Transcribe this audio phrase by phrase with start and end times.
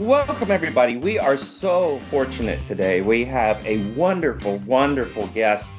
[0.00, 0.96] Welcome, everybody.
[0.96, 3.02] We are so fortunate today.
[3.02, 5.70] We have a wonderful, wonderful guest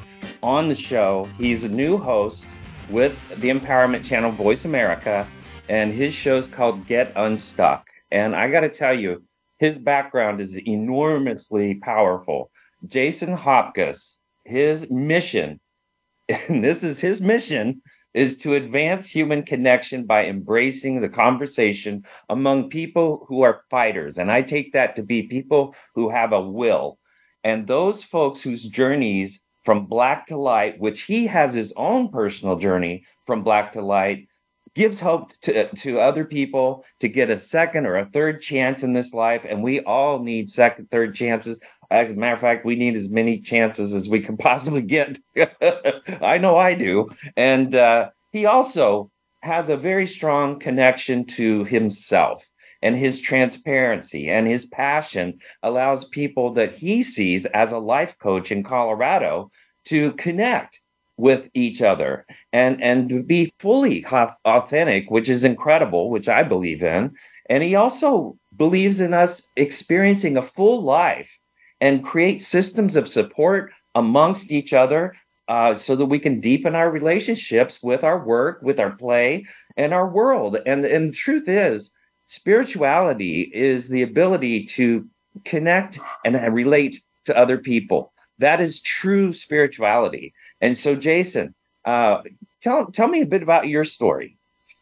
[0.43, 1.27] on the show.
[1.39, 2.45] He's a new host
[2.91, 5.27] with the Empowerment Channel Voice America,
[5.69, 7.87] and his show is called Get Unstuck.
[8.11, 9.23] And I got to tell you,
[9.57, 12.51] his background is enormously powerful.
[12.87, 15.59] Jason Hopcus, his mission,
[16.29, 17.81] and this is his mission,
[18.13, 24.17] is to advance human connection by embracing the conversation among people who are fighters.
[24.17, 26.99] And I take that to be people who have a will.
[27.43, 32.57] And those folks whose journeys from black to light, which he has his own personal
[32.57, 34.27] journey from black to light,
[34.73, 38.93] gives hope to, to other people to get a second or a third chance in
[38.93, 39.45] this life.
[39.47, 41.59] And we all need second, third chances.
[41.91, 45.19] As a matter of fact, we need as many chances as we can possibly get.
[46.21, 47.09] I know I do.
[47.35, 49.11] And uh, he also
[49.41, 52.47] has a very strong connection to himself
[52.81, 58.51] and his transparency and his passion allows people that he sees as a life coach
[58.51, 59.51] in Colorado
[59.85, 60.79] to connect
[61.17, 67.11] with each other and and be fully authentic which is incredible which i believe in
[67.47, 71.37] and he also believes in us experiencing a full life
[71.81, 75.13] and create systems of support amongst each other
[75.49, 79.93] uh, so that we can deepen our relationships with our work with our play and
[79.93, 81.91] our world and and the truth is
[82.27, 85.05] spirituality is the ability to
[85.43, 91.53] connect and relate to other people that is true spirituality and so, Jason,
[91.85, 92.21] uh,
[92.61, 94.37] tell tell me a bit about your story.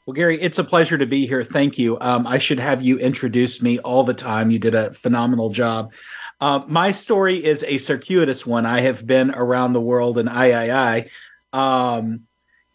[0.05, 1.43] Well, Gary, it's a pleasure to be here.
[1.43, 1.97] Thank you.
[2.01, 4.51] Um, I should have you introduce me all the time.
[4.51, 5.93] You did a phenomenal job.
[6.41, 8.65] Uh, my story is a circuitous one.
[8.65, 11.09] I have been around the world in III.
[11.51, 12.21] Um,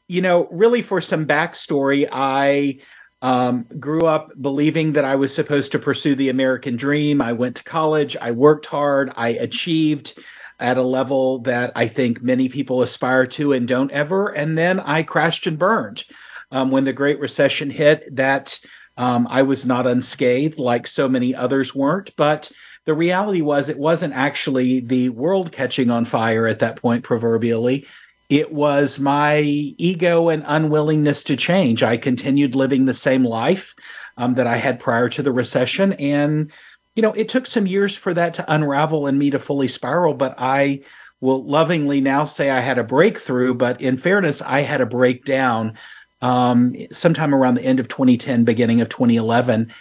[0.06, 2.80] you know, really, for some backstory, I
[3.22, 7.22] um, grew up believing that I was supposed to pursue the American dream.
[7.22, 8.16] I went to college.
[8.20, 9.12] I worked hard.
[9.16, 10.19] I achieved
[10.60, 14.28] at a level that I think many people aspire to and don't ever.
[14.28, 16.04] And then I crashed and burned.
[16.50, 18.60] Um, when the Great Recession hit, that
[18.96, 22.14] um, I was not unscathed like so many others weren't.
[22.16, 22.52] But
[22.84, 27.86] the reality was, it wasn't actually the world catching on fire at that point, proverbially.
[28.28, 31.82] It was my ego and unwillingness to change.
[31.82, 33.74] I continued living the same life
[34.16, 35.92] um, that I had prior to the recession.
[35.94, 36.50] And
[36.94, 40.14] you know, it took some years for that to unravel and me to fully spiral,
[40.14, 40.82] but I
[41.20, 43.54] will lovingly now say I had a breakthrough.
[43.54, 45.76] But in fairness, I had a breakdown
[46.22, 49.72] um, sometime around the end of 2010, beginning of 2011.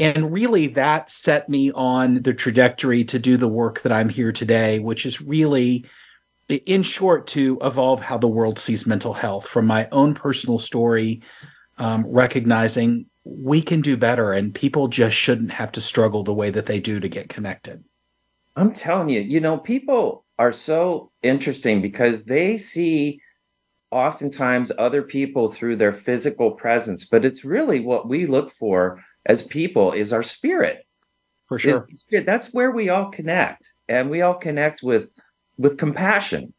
[0.00, 4.32] And really, that set me on the trajectory to do the work that I'm here
[4.32, 5.84] today, which is really,
[6.48, 11.20] in short, to evolve how the world sees mental health from my own personal story,
[11.76, 16.48] um, recognizing we can do better and people just shouldn't have to struggle the way
[16.48, 17.84] that they do to get connected.
[18.56, 23.20] I'm telling you, you know, people are so interesting because they see
[23.90, 29.42] oftentimes other people through their physical presence, but it's really what we look for as
[29.42, 30.86] people is our spirit.
[31.48, 31.88] For sure.
[32.24, 35.12] That's where we all connect and we all connect with
[35.58, 36.54] with compassion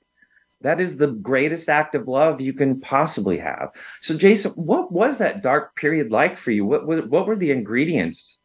[0.61, 3.69] that is the greatest act of love you can possibly have.
[4.01, 6.65] So, Jason, what was that dark period like for you?
[6.65, 8.37] What what were the ingredients?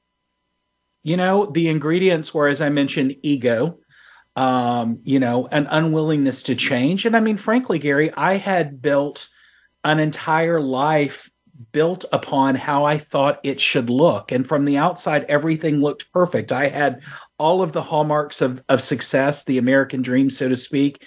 [1.02, 3.78] You know, the ingredients were, as I mentioned, ego.
[4.34, 9.28] Um, you know, an unwillingness to change, and I mean, frankly, Gary, I had built
[9.82, 11.30] an entire life
[11.72, 14.32] built upon how I thought it should look.
[14.32, 16.52] And from the outside, everything looked perfect.
[16.52, 17.02] I had
[17.38, 21.04] all of the hallmarks of, of success, the American dream, so to speak.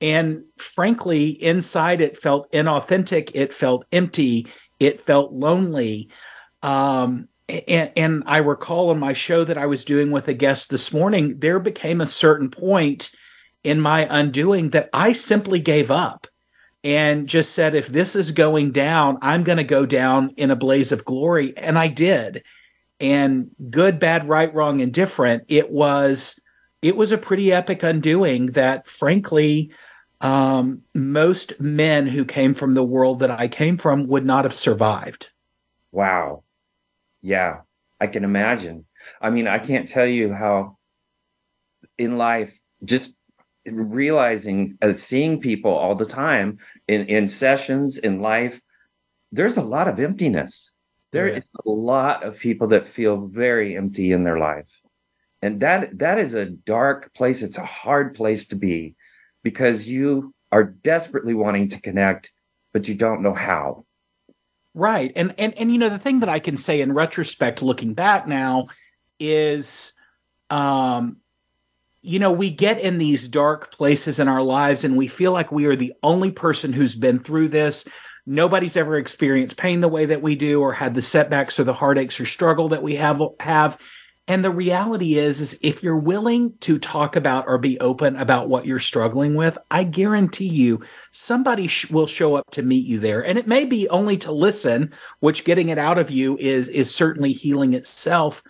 [0.00, 3.30] And frankly, inside it felt inauthentic.
[3.34, 4.46] It felt empty.
[4.78, 6.10] It felt lonely.
[6.62, 10.68] Um, and, and, I recall on my show that I was doing with a guest
[10.68, 13.10] this morning, there became a certain point
[13.62, 16.26] in my undoing that I simply gave up
[16.86, 20.56] and just said, if this is going down, I'm going to go down in a
[20.56, 21.52] blaze of glory.
[21.58, 22.44] And I did.
[23.00, 25.42] And good, bad, right, wrong, and different.
[25.48, 26.38] It was,
[26.82, 29.72] it was a pretty epic undoing that frankly,
[30.20, 34.54] um, most men who came from the world that I came from would not have
[34.54, 35.30] survived.
[35.90, 36.44] Wow.
[37.20, 37.62] Yeah,
[38.00, 38.86] I can imagine.
[39.20, 40.78] I mean, I can't tell you how
[41.98, 43.12] in life, just
[43.72, 46.58] realizing, uh, seeing people all the time
[46.88, 48.60] in, in sessions, in life,
[49.32, 50.72] there's a lot of emptiness.
[51.12, 51.36] There yeah.
[51.36, 54.70] is a lot of people that feel very empty in their life.
[55.42, 57.42] And that that is a dark place.
[57.42, 58.96] It's a hard place to be
[59.42, 62.32] because you are desperately wanting to connect,
[62.72, 63.84] but you don't know how.
[64.74, 65.12] Right.
[65.14, 68.26] And and and you know the thing that I can say in retrospect looking back
[68.26, 68.66] now
[69.18, 69.92] is
[70.50, 71.18] um
[72.06, 75.50] you know we get in these dark places in our lives and we feel like
[75.50, 77.84] we are the only person who's been through this.
[78.26, 81.74] Nobody's ever experienced pain the way that we do or had the setbacks or the
[81.74, 83.78] heartaches or struggle that we have have
[84.28, 88.48] and the reality is, is if you're willing to talk about or be open about
[88.48, 90.80] what you're struggling with, I guarantee you
[91.12, 93.24] somebody sh- will show up to meet you there.
[93.24, 96.92] And it may be only to listen, which getting it out of you is is
[96.92, 98.42] certainly healing itself.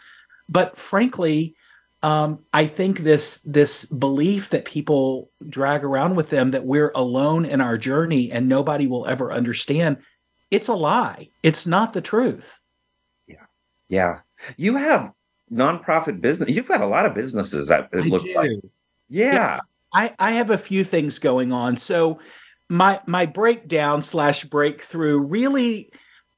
[0.48, 1.55] But frankly,
[2.02, 7.44] um, I think this this belief that people drag around with them that we're alone
[7.44, 9.98] in our journey and nobody will ever understand,
[10.50, 11.28] it's a lie.
[11.42, 12.60] It's not the truth.
[13.26, 13.46] Yeah,
[13.88, 14.18] yeah.
[14.56, 15.12] You have
[15.50, 16.50] nonprofit business.
[16.50, 18.34] You've got a lot of businesses that it I looks do.
[18.34, 18.50] like.
[19.08, 19.32] Yeah.
[19.32, 19.60] yeah.
[19.92, 21.76] I, I have a few things going on.
[21.76, 22.18] So
[22.68, 25.92] my my breakdown slash breakthrough really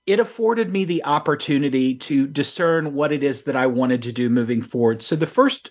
[0.09, 4.31] it afforded me the opportunity to discern what it is that I wanted to do
[4.31, 5.03] moving forward.
[5.03, 5.71] So the first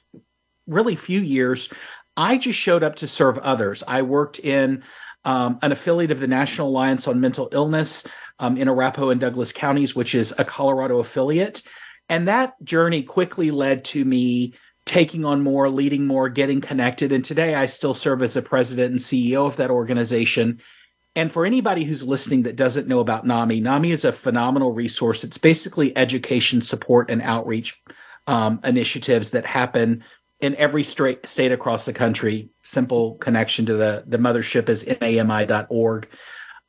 [0.68, 1.70] really few years,
[2.16, 3.84] I just showed up to serve others.
[3.88, 4.84] I worked in
[5.26, 8.06] um, an affiliate of the National Alliance on Mental Illness
[8.38, 11.64] um, in Arapahoe and Douglas counties, which is a Colorado affiliate.
[12.08, 14.54] And that journey quickly led to me
[14.86, 17.12] taking on more, leading more, getting connected.
[17.12, 20.62] And today I still serve as a president and CEO of that organization.
[21.16, 25.24] And for anybody who's listening that doesn't know about NAMI, NAMI is a phenomenal resource.
[25.24, 27.82] It's basically education, support, and outreach
[28.28, 30.04] um, initiatives that happen
[30.40, 32.50] in every straight state across the country.
[32.64, 36.08] Simple connection to the, the mothership is nami.org.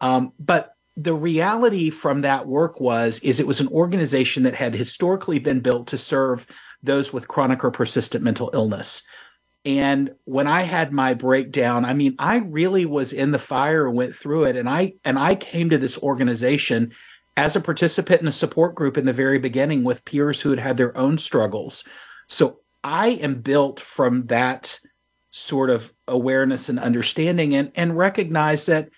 [0.01, 4.75] Um, but the reality from that work was is it was an organization that had
[4.75, 6.47] historically been built to serve
[6.83, 9.03] those with chronic or persistent mental illness
[9.69, 13.95] and when i had my breakdown i mean i really was in the fire and
[13.95, 16.91] went through it and i and i came to this organization
[17.37, 20.59] as a participant in a support group in the very beginning with peers who had
[20.59, 21.85] had their own struggles
[22.29, 24.81] so i am built from that
[25.31, 28.89] sort of awareness and understanding and and recognize that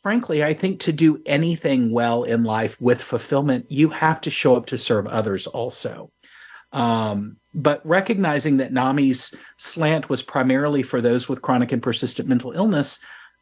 [0.00, 4.56] frankly, I think to do anything well in life with fulfillment, you have to show
[4.56, 6.10] up to serve others also.
[6.72, 12.52] Um, but recognizing that NAMI's slant was primarily for those with chronic and persistent mental
[12.52, 12.98] illness,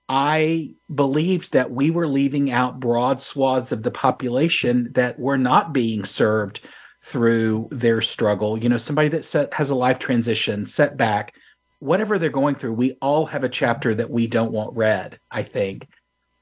[0.08, 5.72] I believed that we were leaving out broad swaths of the population that were not
[5.72, 6.60] being served
[7.02, 8.58] through their struggle.
[8.58, 11.34] You know, somebody that set, has a life transition, setback,
[11.78, 15.44] whatever they're going through, we all have a chapter that we don't want read, I
[15.44, 15.86] think.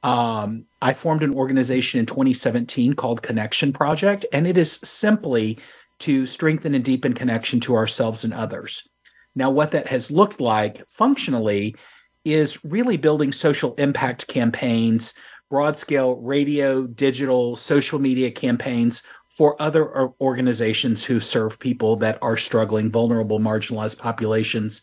[0.02, 5.58] Um, I formed an organization in 2017 called Connection Project, and it is simply
[6.00, 8.88] to strengthen and deepen connection to ourselves and others.
[9.34, 11.76] Now, what that has looked like functionally
[12.24, 15.14] is really building social impact campaigns,
[15.50, 22.36] broad scale radio, digital, social media campaigns for other organizations who serve people that are
[22.36, 24.82] struggling, vulnerable, marginalized populations.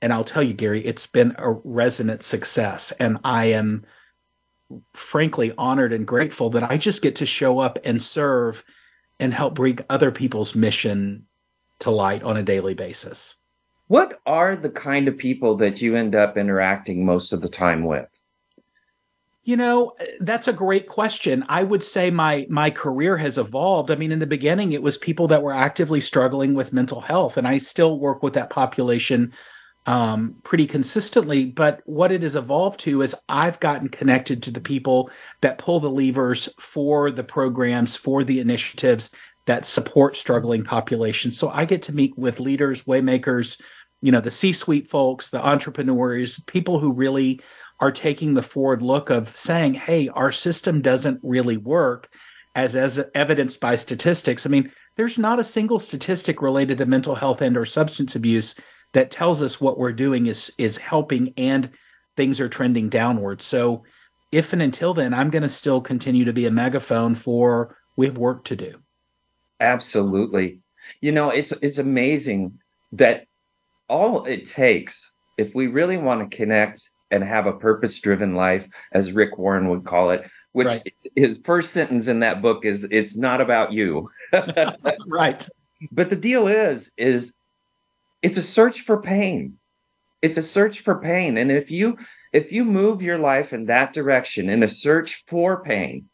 [0.00, 2.92] And I'll tell you, Gary, it's been a resonant success.
[2.92, 3.84] And I am
[4.94, 8.64] frankly honored and grateful that I just get to show up and serve
[9.20, 11.26] and help bring other people's mission
[11.80, 13.36] to light on a daily basis.
[13.86, 17.84] What are the kind of people that you end up interacting most of the time
[17.84, 18.08] with?
[19.44, 21.42] You know, that's a great question.
[21.48, 23.90] I would say my my career has evolved.
[23.90, 27.38] I mean, in the beginning it was people that were actively struggling with mental health
[27.38, 29.32] and I still work with that population
[29.88, 31.46] um, pretty consistently.
[31.46, 35.80] But what it has evolved to is I've gotten connected to the people that pull
[35.80, 39.10] the levers for the programs, for the initiatives
[39.46, 41.38] that support struggling populations.
[41.38, 43.58] So I get to meet with leaders, waymakers,
[44.02, 47.40] you know, the C suite folks, the entrepreneurs, people who really
[47.80, 52.10] are taking the forward look of saying, hey, our system doesn't really work
[52.54, 54.44] as, as evidenced by statistics.
[54.44, 58.54] I mean, there's not a single statistic related to mental health and or substance abuse
[58.92, 61.70] that tells us what we're doing is is helping and
[62.16, 63.40] things are trending downward.
[63.42, 63.84] So
[64.32, 68.06] if and until then, I'm going to still continue to be a megaphone for we
[68.06, 68.80] have work to do.
[69.60, 70.60] Absolutely.
[71.00, 72.58] You know, it's it's amazing
[72.92, 73.26] that
[73.88, 78.68] all it takes if we really want to connect and have a purpose driven life
[78.92, 80.94] as Rick Warren would call it, which right.
[81.16, 84.08] his first sentence in that book is it's not about you.
[85.06, 85.48] right.
[85.90, 87.34] but the deal is, is
[88.22, 89.58] it's a search for pain.
[90.22, 91.36] It's a search for pain.
[91.38, 91.96] And if you
[92.32, 96.08] if you move your life in that direction in a search for pain,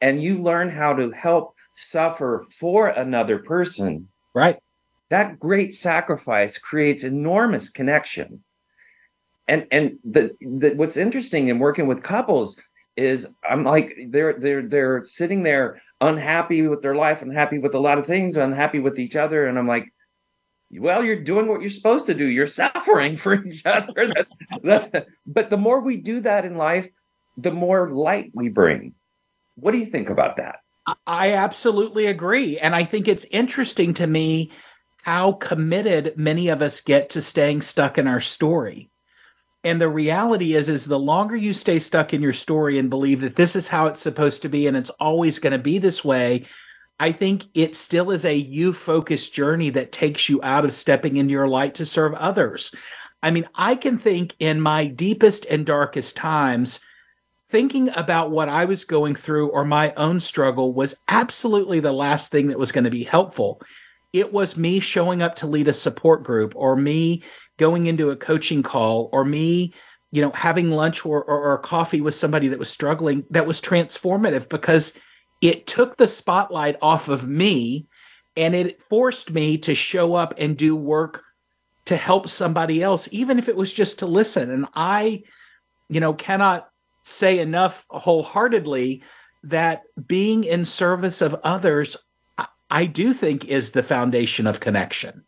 [0.00, 4.58] and you learn how to help suffer for another person, right?
[5.10, 8.42] That great sacrifice creates enormous connection.
[9.48, 12.60] And and the, the what's interesting in working with couples
[12.96, 17.78] is I'm like they're they're they're sitting there unhappy with their life, unhappy with a
[17.78, 19.88] lot of things, unhappy with each other, and I'm like,
[20.78, 22.26] well, you're doing what you're supposed to do.
[22.26, 24.12] You're suffering for each other.
[24.14, 25.06] That's that's.
[25.26, 26.88] But the more we do that in life,
[27.36, 28.94] the more light we bring.
[29.56, 30.60] What do you think about that?
[31.06, 34.52] I absolutely agree, and I think it's interesting to me
[35.02, 38.90] how committed many of us get to staying stuck in our story.
[39.64, 43.20] And the reality is, is the longer you stay stuck in your story and believe
[43.20, 46.04] that this is how it's supposed to be and it's always going to be this
[46.04, 46.46] way,
[46.98, 51.16] I think it still is a you focused journey that takes you out of stepping
[51.16, 52.74] into your light to serve others.
[53.22, 56.80] I mean, I can think in my deepest and darkest times,
[57.48, 62.32] thinking about what I was going through or my own struggle was absolutely the last
[62.32, 63.60] thing that was going to be helpful.
[64.12, 67.22] It was me showing up to lead a support group or me
[67.58, 69.74] going into a coaching call or me
[70.12, 73.60] you know having lunch or, or, or, coffee with somebody that was struggling that was
[73.60, 74.92] transformative because
[75.40, 77.86] it took the spotlight off of me
[78.36, 81.22] and it forced me to show up and do work
[81.86, 84.50] to help somebody else even if it was just to listen.
[84.50, 85.22] And i
[85.88, 86.68] you know cannot
[87.02, 89.02] say enough wholeheartedly
[89.44, 91.96] that being in service of others
[92.70, 95.24] I do think is the foundation of connection.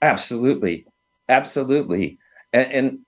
[0.00, 0.86] Absolutely.
[1.28, 2.18] Absolutely.
[2.52, 2.98] And, and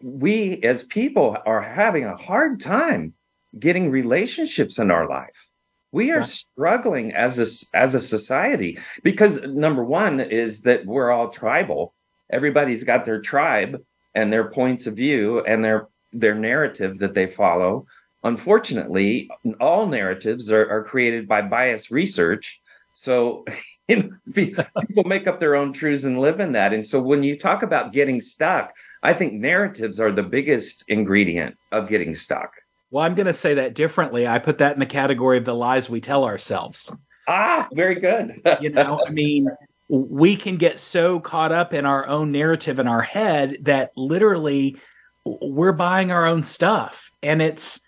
[0.00, 3.14] we as people are having a hard time
[3.58, 5.48] getting relationships in our life.
[5.90, 11.30] We are struggling as a as a society because number one is that we're all
[11.30, 11.94] tribal.
[12.30, 13.82] Everybody's got their tribe
[14.14, 17.86] and their points of view and their their narrative that they follow.
[18.24, 22.60] Unfortunately, all narratives are, are created by bias research.
[22.94, 23.44] So
[23.88, 24.64] people
[25.06, 26.72] make up their own truths and live in that.
[26.72, 31.56] And so when you talk about getting stuck, I think narratives are the biggest ingredient
[31.72, 32.52] of getting stuck.
[32.90, 34.26] Well, I'm going to say that differently.
[34.26, 36.94] I put that in the category of the lies we tell ourselves.
[37.26, 38.40] Ah, very good.
[38.60, 39.48] you know, I mean,
[39.88, 44.76] we can get so caught up in our own narrative in our head that literally
[45.24, 47.10] we're buying our own stuff.
[47.22, 47.80] And it's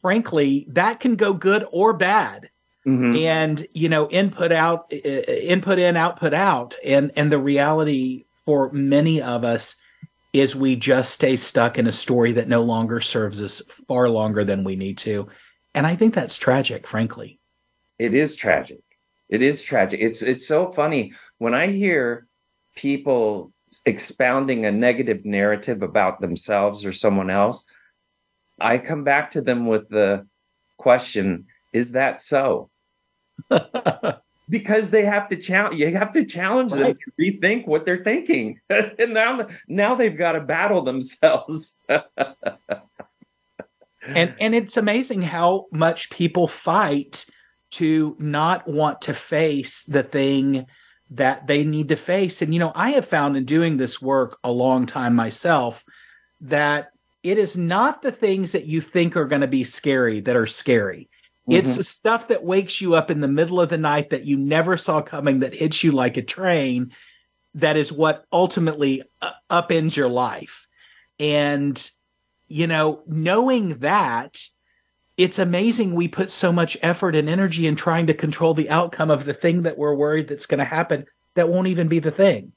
[0.00, 2.50] frankly, that can go good or bad.
[2.86, 3.16] Mm-hmm.
[3.16, 9.20] and you know input out input in output out and and the reality for many
[9.20, 9.74] of us
[10.40, 14.44] is we just stay stuck in a story that no longer serves us far longer
[14.44, 15.28] than we need to.
[15.74, 17.38] And i think that's tragic frankly.
[17.98, 18.80] It is tragic.
[19.28, 20.00] It is tragic.
[20.00, 21.12] It's it's so funny.
[21.38, 22.26] When i hear
[22.76, 23.52] people
[23.84, 27.66] expounding a negative narrative about themselves or someone else
[28.60, 30.26] i come back to them with the
[30.78, 32.70] question is that so
[34.48, 36.84] because they have to challenge you have to challenge right.
[36.84, 38.60] them to rethink what they're thinking.
[38.70, 41.74] And now now they've got to battle themselves.
[44.08, 47.26] And and it's amazing how much people fight
[47.72, 50.66] to not want to face the thing
[51.10, 52.40] that they need to face.
[52.40, 55.84] And you know i have found in doing this work a long time myself
[56.40, 56.90] that
[57.24, 60.46] it is not the things that you think are going to be scary that are
[60.46, 61.08] scary
[61.48, 61.78] mm-hmm.
[61.78, 64.76] the stuff that wakes you up in the middle of the night that you never
[64.76, 66.92] saw coming that hits you like a train
[67.54, 70.66] that is what ultimately uh, upends your life.
[71.18, 71.90] And,
[72.48, 74.40] you know, knowing that,
[75.16, 79.10] it's amazing we put so much effort and energy in trying to control the outcome
[79.10, 82.10] of the thing that we're worried that's going to happen that won't even be the
[82.10, 82.52] thing.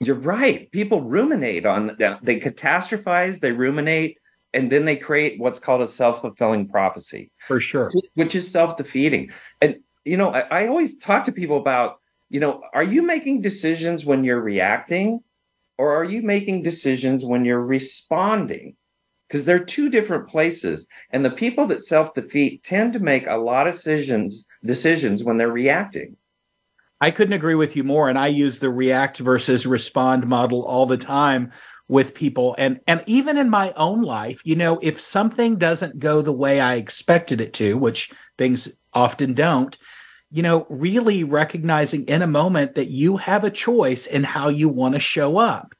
[0.00, 0.70] You're right.
[0.72, 2.24] People ruminate on that.
[2.24, 4.18] They catastrophize, they ruminate,
[4.52, 7.30] and then they create what's called a self-fulfilling prophecy.
[7.46, 7.92] For sure.
[8.14, 9.30] Which is self-defeating.
[9.60, 11.98] And you know I, I, always talk to people about
[12.30, 15.20] you know are you making decisions when you're reacting
[15.78, 18.76] or are you making decisions when you're responding?
[19.28, 20.86] Because they're two different places.
[21.10, 25.52] And the people that self-defeat tend to make a lot of decisions decisions when they're
[25.52, 26.16] reacting.
[27.00, 30.86] I couldn't agree with you more and i use the react versus respond model all
[30.86, 31.52] the time
[31.88, 32.54] with people.
[32.58, 36.60] And and even in my own life you know if something doesn't go the way
[36.60, 39.76] i expected it to which things often don't
[40.30, 44.68] you know really recognizing in a moment that you have a choice in how you
[44.68, 45.74] want to show up.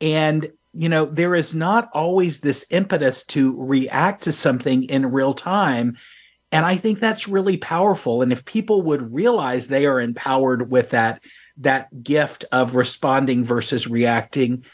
[0.00, 5.34] And you know there is not always this impetus to react to something in real
[5.34, 5.96] time.
[6.50, 8.22] And I think that's really powerful.
[8.22, 11.22] And if people would realize they are empowered with that,
[11.58, 14.64] that gift of responding versus reacting,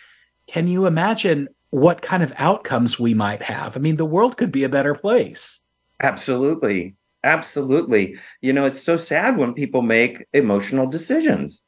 [0.46, 3.76] can you imagine what kind of outcomes we might have?
[3.76, 5.60] I mean, the world could be a better place.
[6.00, 6.94] Absolutely.
[7.24, 8.16] Absolutely.
[8.42, 11.62] You know, it's so sad when people make emotional decisions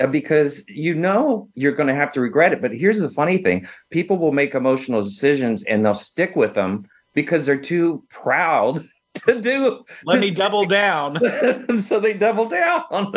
[0.00, 2.60] uh, because you know you're going to have to regret it.
[2.60, 6.86] But here's the funny thing people will make emotional decisions and they'll stick with them
[7.14, 8.88] because they're too proud
[9.26, 9.84] to do.
[10.04, 11.18] Let to me double down.
[11.80, 13.12] so they double down.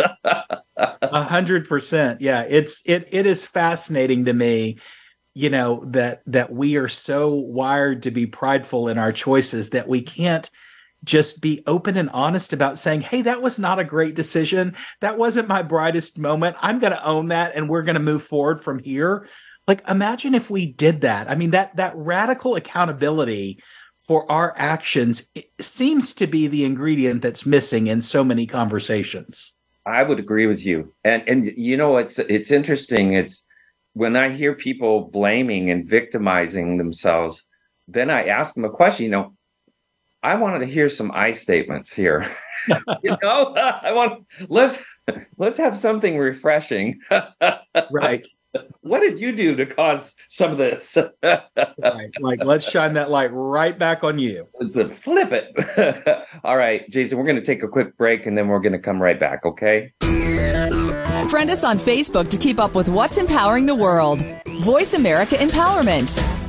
[0.77, 2.21] A hundred percent.
[2.21, 4.77] Yeah, it's it it is fascinating to me,
[5.33, 9.87] you know, that that we are so wired to be prideful in our choices that
[9.87, 10.49] we can't
[11.03, 14.75] just be open and honest about saying, Hey, that was not a great decision.
[14.99, 16.57] That wasn't my brightest moment.
[16.61, 19.27] I'm going to own that and we're going to move forward from here.
[19.67, 21.29] Like, imagine if we did that.
[21.29, 23.61] I mean, that, that radical accountability
[24.07, 25.27] for our actions
[25.59, 29.53] seems to be the ingredient that's missing in so many conversations.
[29.85, 30.93] I would agree with you.
[31.03, 33.13] And, and, you know, it's, it's interesting.
[33.13, 33.43] It's
[33.93, 37.43] when I hear people blaming and victimizing themselves,
[37.87, 39.33] then I ask them a question, you know,
[40.23, 42.29] I wanted to hear some I statements here.
[43.03, 44.83] you know, I want let's
[45.37, 46.99] let's have something refreshing.
[47.91, 48.25] right.
[48.81, 50.97] What did you do to cause some of this?
[51.23, 52.11] right.
[52.19, 54.47] Like let's shine that light right back on you.
[54.59, 56.27] Let's flip it.
[56.43, 58.79] All right, Jason, we're going to take a quick break and then we're going to
[58.79, 59.93] come right back, okay?
[60.01, 64.21] Friend us on Facebook to keep up with what's empowering the world.
[64.63, 66.40] Voice America Empowerment.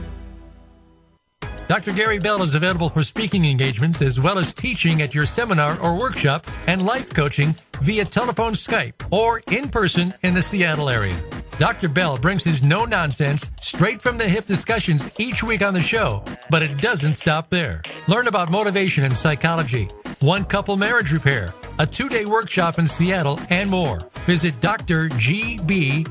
[1.72, 1.92] Dr.
[1.92, 5.98] Gary Bell is available for speaking engagements as well as teaching at your seminar or
[5.98, 11.18] workshop and life coaching via telephone Skype or in person in the Seattle area.
[11.58, 11.88] Dr.
[11.88, 16.22] Bell brings his no nonsense, straight from the hip discussions each week on the show,
[16.50, 17.80] but it doesn't stop there.
[18.06, 19.88] Learn about motivation and psychology,
[20.20, 23.98] one couple marriage repair, a two day workshop in Seattle, and more.
[24.26, 26.04] Visit drgbmft.com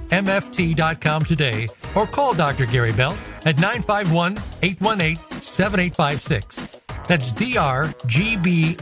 [1.23, 2.65] today or call Dr.
[2.65, 6.80] Gary Bell at 951 818 7856.
[7.08, 8.77] That's drgbmft.com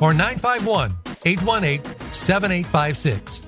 [0.00, 0.90] or 951
[1.24, 3.42] 818 7856.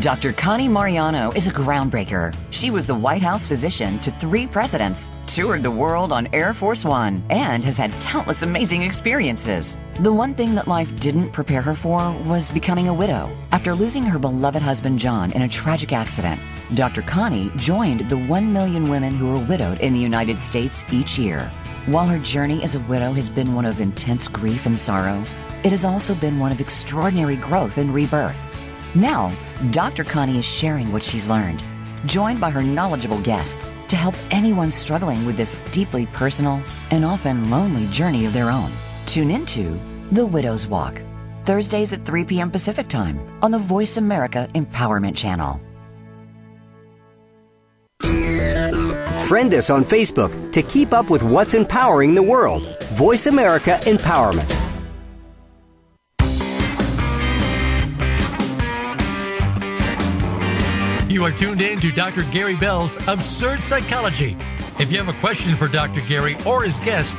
[0.00, 0.32] Dr.
[0.32, 2.34] Connie Mariano is a groundbreaker.
[2.50, 6.84] She was the White House physician to three presidents, toured the world on Air Force
[6.84, 9.76] One, and has had countless amazing experiences.
[10.00, 13.36] The one thing that life didn't prepare her for was becoming a widow.
[13.50, 16.40] After losing her beloved husband John in a tragic accident,
[16.74, 17.02] Dr.
[17.02, 21.50] Connie joined the 1 million women who are widowed in the United States each year.
[21.86, 25.24] While her journey as a widow has been one of intense grief and sorrow,
[25.64, 28.56] it has also been one of extraordinary growth and rebirth.
[28.94, 29.34] Now,
[29.72, 30.04] Dr.
[30.04, 31.64] Connie is sharing what she's learned,
[32.06, 37.50] joined by her knowledgeable guests to help anyone struggling with this deeply personal and often
[37.50, 38.70] lonely journey of their own.
[39.06, 41.02] Tune into The Widow's Walk,
[41.44, 42.50] Thursdays at 3 p.m.
[42.50, 45.60] Pacific Time on the Voice America Empowerment Channel.
[49.26, 52.82] Friend us on Facebook to keep up with what's empowering the world.
[52.92, 54.48] Voice America Empowerment.
[61.10, 62.22] You are tuned in to Dr.
[62.30, 64.38] Gary Bell's Absurd Psychology.
[64.78, 66.00] If you have a question for Dr.
[66.00, 67.18] Gary or his guest,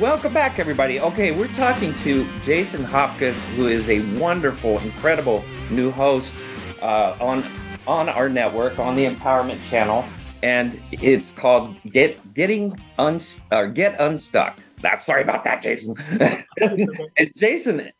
[0.00, 1.00] Welcome back, everybody.
[1.00, 6.34] Okay, we're talking to Jason Hopcus, who is a wonderful, incredible new host
[6.82, 7.42] uh, on
[7.86, 10.04] on our network on the Empowerment Channel,
[10.42, 14.58] and it's called Get Getting Uns or Get Unstuck.
[14.84, 15.94] I'm sorry about that, Jason.
[16.60, 17.90] and Jason,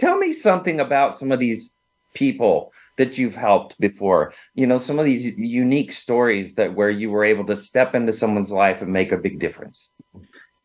[0.00, 1.72] tell me something about some of these
[2.14, 7.12] people that you've helped before you know some of these unique stories that where you
[7.12, 9.88] were able to step into someone's life and make a big difference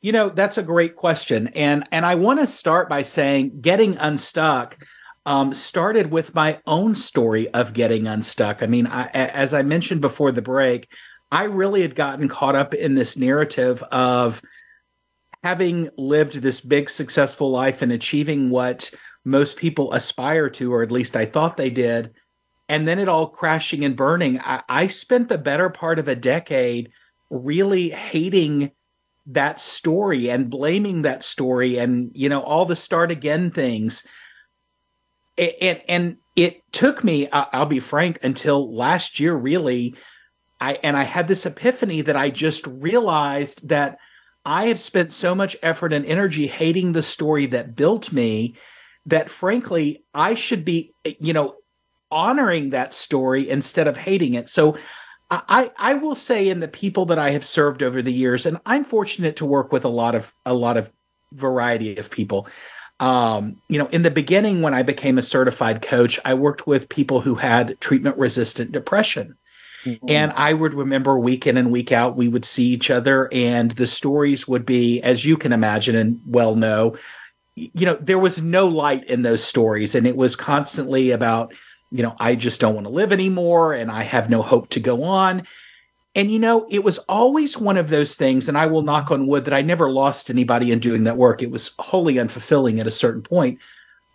[0.07, 3.97] you know that's a great question and and i want to start by saying getting
[3.97, 4.77] unstuck
[5.25, 9.99] um, started with my own story of getting unstuck i mean I, as i mentioned
[9.99, 10.87] before the break
[11.29, 14.41] i really had gotten caught up in this narrative of
[15.43, 18.91] having lived this big successful life and achieving what
[19.25, 22.13] most people aspire to, or at least I thought they did.
[22.69, 24.39] And then it all crashing and burning.
[24.39, 26.91] I, I spent the better part of a decade
[27.29, 28.71] really hating
[29.27, 34.05] that story and blaming that story and you know all the start again things.
[35.37, 39.95] And and it took me i'll be frank until last year really
[40.59, 43.97] i and i had this epiphany that i just realized that
[44.45, 48.55] i have spent so much effort and energy hating the story that built me
[49.05, 51.55] that frankly i should be you know
[52.11, 54.49] honoring that story instead of hating it.
[54.49, 54.77] So
[55.29, 58.59] I, I will say in the people that I have served over the years, and
[58.65, 60.91] I'm fortunate to work with a lot of a lot of
[61.33, 62.47] variety of people.
[62.99, 66.89] Um, you know, in the beginning, when I became a certified coach, I worked with
[66.89, 69.37] people who had treatment resistant depression.
[69.85, 70.05] Mm-hmm.
[70.09, 73.71] And I would remember week in and week out, we would see each other, and
[73.71, 76.97] the stories would be, as you can imagine and well know,
[77.55, 79.93] you know, there was no light in those stories.
[79.93, 81.53] And it was constantly about,
[81.91, 84.79] you know, I just don't want to live anymore and I have no hope to
[84.79, 85.47] go on.
[86.15, 89.27] And, you know, it was always one of those things, and I will knock on
[89.27, 91.43] wood that I never lost anybody in doing that work.
[91.43, 93.59] It was wholly unfulfilling at a certain point.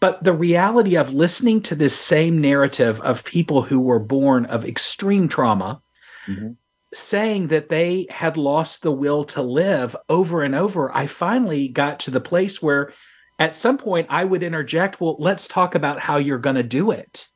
[0.00, 4.64] But the reality of listening to this same narrative of people who were born of
[4.64, 5.80] extreme trauma,
[6.26, 6.54] mm-hmm.
[6.92, 12.00] saying that they had lost the will to live over and over, I finally got
[12.00, 12.92] to the place where
[13.38, 16.90] at some point I would interject, well, let's talk about how you're going to do
[16.90, 17.28] it.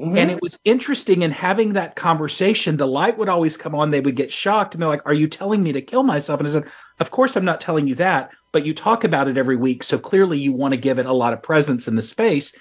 [0.00, 0.18] Mm-hmm.
[0.18, 2.76] And it was interesting in having that conversation.
[2.76, 3.90] The light would always come on.
[3.90, 6.40] They would get shocked and they're like, Are you telling me to kill myself?
[6.40, 6.64] And I said,
[6.98, 9.84] Of course, I'm not telling you that, but you talk about it every week.
[9.84, 12.52] So clearly, you want to give it a lot of presence in the space.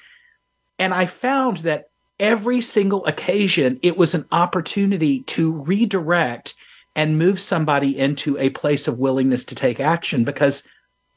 [0.78, 1.86] And I found that
[2.20, 6.54] every single occasion, it was an opportunity to redirect
[6.96, 10.64] and move somebody into a place of willingness to take action because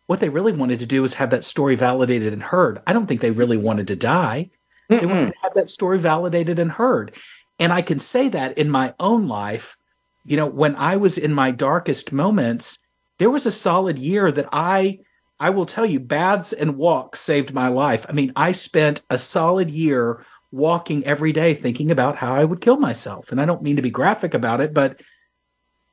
[0.06, 2.80] what they really wanted to do was have that story validated and heard.
[2.86, 4.50] I don't think they really wanted to die.
[4.90, 5.00] Mm-mm.
[5.00, 7.14] They want to have that story validated and heard.
[7.58, 9.76] And I can say that in my own life,
[10.24, 12.78] you know, when I was in my darkest moments,
[13.18, 15.00] there was a solid year that I
[15.38, 18.06] I will tell you baths and walks saved my life.
[18.08, 22.62] I mean, I spent a solid year walking every day thinking about how I would
[22.62, 23.30] kill myself.
[23.30, 25.00] And I don't mean to be graphic about it, but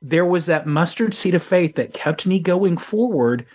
[0.00, 3.46] there was that mustard seed of faith that kept me going forward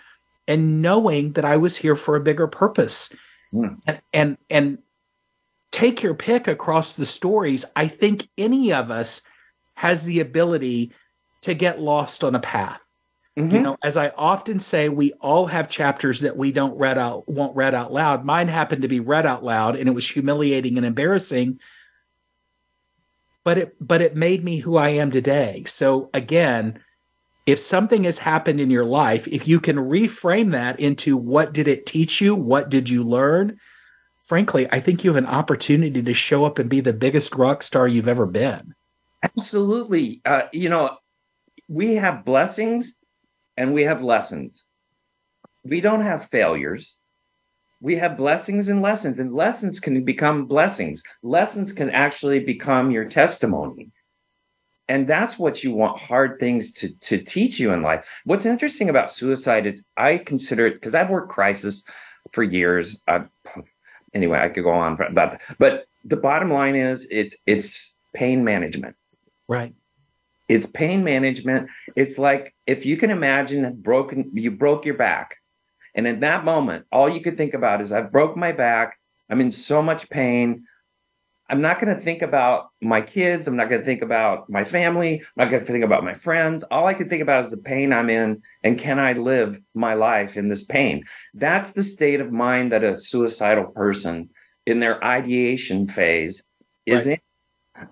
[0.46, 3.12] and knowing that I was here for a bigger purpose.
[3.52, 3.80] Mm.
[3.86, 4.78] And and and
[5.72, 9.22] take your pick across the stories, I think any of us
[9.74, 10.92] has the ability
[11.42, 12.80] to get lost on a path.
[13.38, 13.54] Mm-hmm.
[13.54, 17.28] You know, as I often say, we all have chapters that we don't read out,
[17.28, 18.24] won't read out loud.
[18.24, 21.60] Mine happened to be read out loud, and it was humiliating and embarrassing.
[23.44, 25.64] But it, but it made me who I am today.
[25.66, 26.80] So again,
[27.46, 31.68] if something has happened in your life, if you can reframe that into what did
[31.68, 33.58] it teach you, what did you learn,
[34.30, 37.64] frankly, I think you have an opportunity to show up and be the biggest rock
[37.64, 38.76] star you've ever been.
[39.24, 40.22] Absolutely.
[40.24, 40.98] Uh, you know,
[41.66, 42.94] we have blessings
[43.56, 44.62] and we have lessons.
[45.64, 46.96] We don't have failures.
[47.80, 51.02] We have blessings and lessons, and lessons can become blessings.
[51.24, 53.90] Lessons can actually become your testimony.
[54.86, 58.06] And that's what you want hard things to, to teach you in life.
[58.26, 61.82] What's interesting about suicide is I consider it because I've worked crisis
[62.30, 63.00] for years.
[63.08, 63.28] I've
[64.14, 65.42] anyway, I could go on about that.
[65.58, 68.96] But the bottom line is it's it's pain management.
[69.48, 69.74] Right.
[70.48, 71.68] It's pain management.
[71.96, 75.36] It's like if you can imagine broken you broke your back.
[75.94, 78.96] And in that moment, all you could think about is I've broke my back.
[79.28, 80.64] I'm in so much pain.
[81.50, 83.48] I'm not going to think about my kids.
[83.48, 85.18] I'm not going to think about my family.
[85.18, 86.62] I'm not going to think about my friends.
[86.70, 89.94] All I can think about is the pain I'm in and can I live my
[89.94, 91.02] life in this pain?
[91.34, 94.30] That's the state of mind that a suicidal person
[94.64, 96.44] in their ideation phase
[96.86, 97.14] is right.
[97.14, 97.20] in.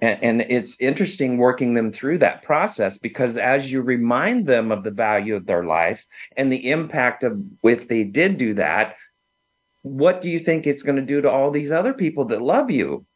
[0.03, 4.85] And, and it's interesting working them through that process because as you remind them of
[4.85, 6.05] the value of their life
[6.37, 8.97] and the impact of if they did do that,
[9.83, 12.71] what do you think it's going to do to all these other people that love
[12.71, 13.07] you?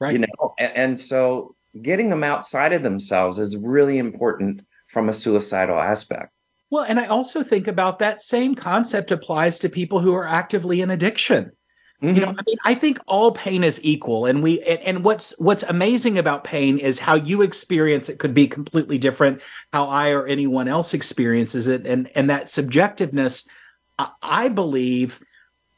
[0.00, 0.14] Right.
[0.14, 5.12] You know, and, and so getting them outside of themselves is really important from a
[5.12, 6.32] suicidal aspect.
[6.70, 10.80] Well, and I also think about that same concept applies to people who are actively
[10.80, 11.52] in addiction.
[12.02, 12.14] Mm-hmm.
[12.14, 15.38] You know, I mean, I think all pain is equal, and we and, and, what's
[15.38, 19.42] what's amazing about pain is how you experience it could be completely different.
[19.74, 23.46] How I or anyone else experiences it, and and that subjectiveness,
[24.22, 25.20] I believe,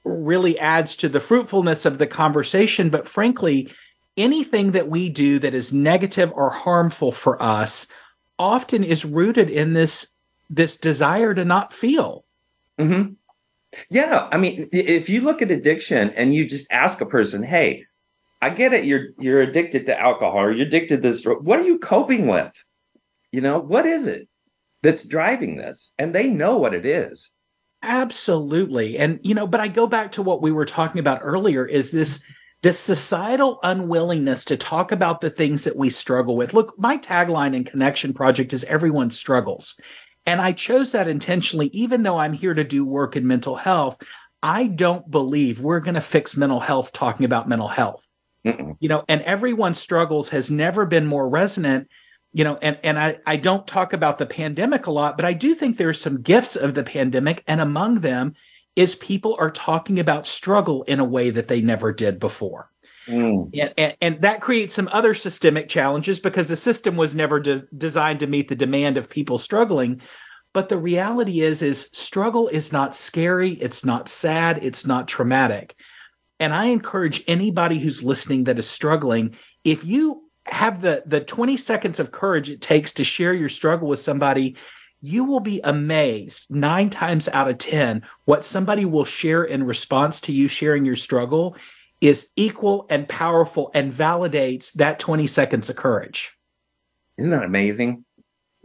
[0.04, 2.88] really adds to the fruitfulness of the conversation.
[2.88, 3.72] But frankly,
[4.16, 7.86] anything that we do that is negative or harmful for us
[8.38, 10.08] often is rooted in this
[10.50, 12.24] this desire to not feel.
[12.78, 13.14] Mm-hmm.
[13.88, 17.84] Yeah, I mean, if you look at addiction and you just ask a person, "Hey,
[18.42, 18.84] I get it.
[18.84, 21.24] You're you're addicted to alcohol, or you're addicted to this.
[21.24, 22.52] What are you coping with?
[23.30, 24.28] You know, what is it?"
[24.82, 27.30] that's driving this, and they know what it is.
[27.82, 28.98] Absolutely.
[28.98, 31.90] And you know, but I go back to what we were talking about earlier is
[31.90, 32.22] this
[32.62, 36.54] this societal unwillingness to talk about the things that we struggle with.
[36.54, 39.74] Look, my tagline in Connection Project is everyone struggles.
[40.26, 44.00] And I chose that intentionally even though I'm here to do work in mental health.
[44.44, 48.08] I don't believe we're going to fix mental health talking about mental health.
[48.44, 48.76] Mm-mm.
[48.80, 51.88] You know, and everyone's struggles has never been more resonant
[52.32, 55.34] you know, and, and I, I don't talk about the pandemic a lot, but I
[55.34, 57.44] do think there's some gifts of the pandemic.
[57.46, 58.34] And among them
[58.76, 62.70] is people are talking about struggle in a way that they never did before.
[63.06, 63.50] Mm.
[63.60, 67.66] And, and, and, that creates some other systemic challenges because the system was never de-
[67.76, 70.00] designed to meet the demand of people struggling.
[70.52, 73.52] But the reality is, is struggle is not scary.
[73.54, 74.60] It's not sad.
[74.62, 75.74] It's not traumatic.
[76.38, 81.56] And I encourage anybody who's listening that is struggling, if you have the the 20
[81.56, 84.56] seconds of courage it takes to share your struggle with somebody
[85.02, 90.20] you will be amazed nine times out of ten what somebody will share in response
[90.22, 91.56] to you sharing your struggle
[92.00, 96.36] is equal and powerful and validates that 20 seconds of courage.
[97.18, 98.04] Isn't that amazing?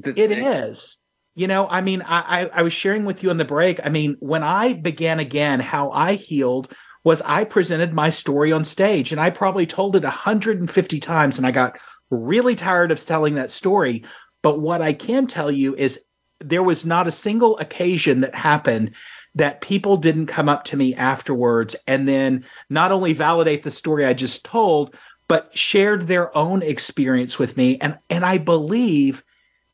[0.04, 0.98] It is.
[1.36, 4.16] You know i mean I, I was sharing with you on the break i mean
[4.20, 6.74] when i began again how i healed
[7.08, 11.48] was I presented my story on stage and I probably told it 150 times and
[11.48, 14.04] I got really tired of telling that story.
[14.44, 16.02] But what I can tell you is
[16.40, 18.92] there was not a single occasion that happened
[19.36, 24.06] that people didn't come up to me afterwards and then not only validate the story
[24.06, 24.96] I just told,
[25.28, 27.78] but shared their own experience with me.
[27.80, 29.24] And, and I believe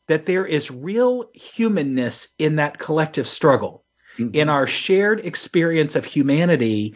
[0.08, 3.86] that there is real humanness in that collective struggle,
[4.18, 4.36] mm-hmm.
[4.36, 6.96] in our shared experience of humanity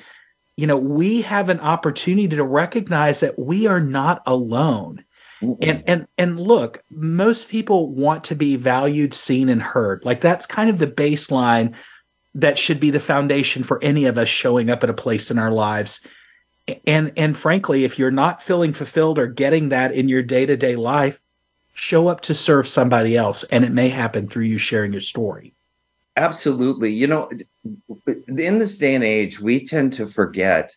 [0.57, 5.05] you know, we have an opportunity to recognize that we are not alone.
[5.41, 10.03] And and and look, most people want to be valued, seen and heard.
[10.03, 11.75] Like that's kind of the baseline
[12.33, 15.37] that should be the foundation for any of us showing up at a place in
[15.37, 16.01] our lives.
[16.85, 21.19] And and frankly, if you're not feeling fulfilled or getting that in your day-to-day life,
[21.73, 25.53] show up to serve somebody else and it may happen through you sharing your story.
[26.15, 26.91] Absolutely.
[26.91, 27.29] You know,
[28.27, 30.75] in this day and age, we tend to forget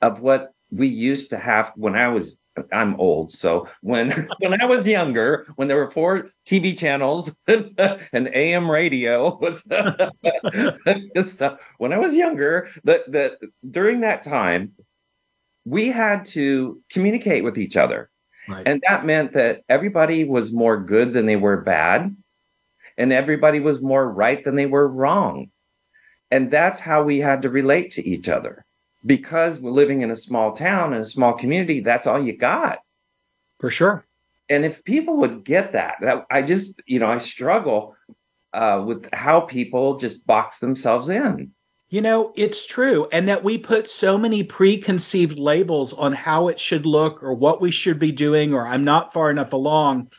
[0.00, 2.38] of what we used to have when I was
[2.70, 4.10] I'm old, so when
[4.40, 9.60] when I was younger, when there were four TV channels and AM radio was
[11.30, 11.60] stuff.
[11.78, 13.38] When I was younger, that that
[13.70, 14.72] during that time,
[15.64, 18.10] we had to communicate with each other,
[18.48, 18.66] right.
[18.66, 22.14] and that meant that everybody was more good than they were bad,
[22.98, 25.50] and everybody was more right than they were wrong.
[26.30, 28.64] And that's how we had to relate to each other.
[29.04, 32.78] Because we're living in a small town, in a small community, that's all you got.
[33.58, 34.06] For sure.
[34.48, 37.96] And if people would get that, that I just, you know, I struggle
[38.52, 41.52] uh, with how people just box themselves in.
[41.88, 43.08] You know, it's true.
[43.12, 47.60] And that we put so many preconceived labels on how it should look or what
[47.60, 50.10] we should be doing, or I'm not far enough along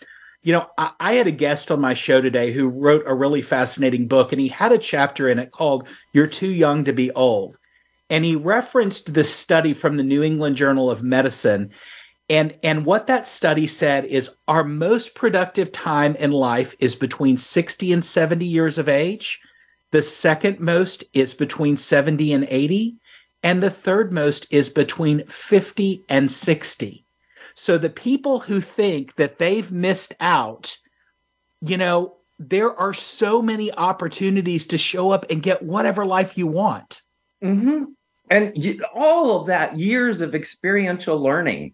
[0.44, 3.42] you know, I, I, had a guest on my show today who wrote a really
[3.42, 7.12] fascinating book, and he had a chapter in it called You're Too Young to Be
[7.12, 7.58] Old.
[8.14, 11.72] And he referenced this study from the New England Journal of Medicine.
[12.30, 17.38] And, and what that study said is our most productive time in life is between
[17.38, 19.42] 60 and 70 years of age.
[19.90, 22.98] The second most is between 70 and 80.
[23.42, 27.08] And the third most is between 50 and 60.
[27.56, 30.78] So the people who think that they've missed out,
[31.62, 36.46] you know, there are so many opportunities to show up and get whatever life you
[36.46, 37.02] want.
[37.44, 37.86] Mm-hmm.
[38.30, 41.74] And all of that years of experiential learning,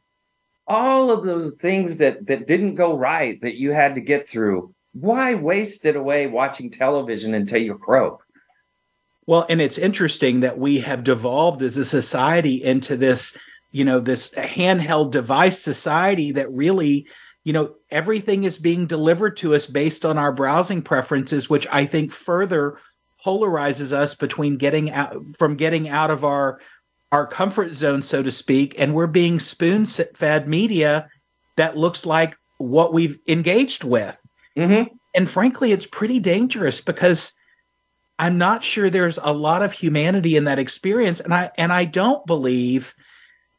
[0.68, 4.74] all of those things that that didn't go right that you had to get through.
[4.94, 8.24] Why waste it away watching television until you croak?
[9.28, 13.38] Well, and it's interesting that we have devolved as a society into this
[13.72, 17.08] you know this handheld device society that really
[17.44, 21.86] you know everything is being delivered to us based on our browsing preferences which i
[21.86, 22.78] think further
[23.24, 26.60] polarizes us between getting out from getting out of our
[27.12, 31.08] our comfort zone so to speak and we're being spoon fed media
[31.58, 34.18] that looks like what we've engaged with
[34.58, 34.94] mm-hmm.
[35.16, 37.34] and frankly it's pretty dangerous because
[38.20, 41.84] i'm not sure there's a lot of humanity in that experience and i and i
[41.84, 42.94] don't believe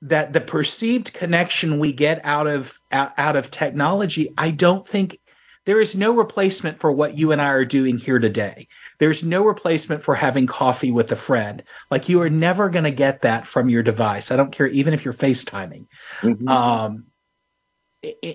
[0.02, 5.18] that the perceived connection we get out of out, out of technology, I don't think
[5.66, 8.66] there is no replacement for what you and I are doing here today.
[9.00, 11.64] There's no replacement for having coffee with a friend.
[11.90, 14.30] Like you are never going to get that from your device.
[14.30, 15.86] I don't care, even if you're FaceTiming.
[16.20, 16.46] Mm-hmm.
[16.46, 17.06] Um,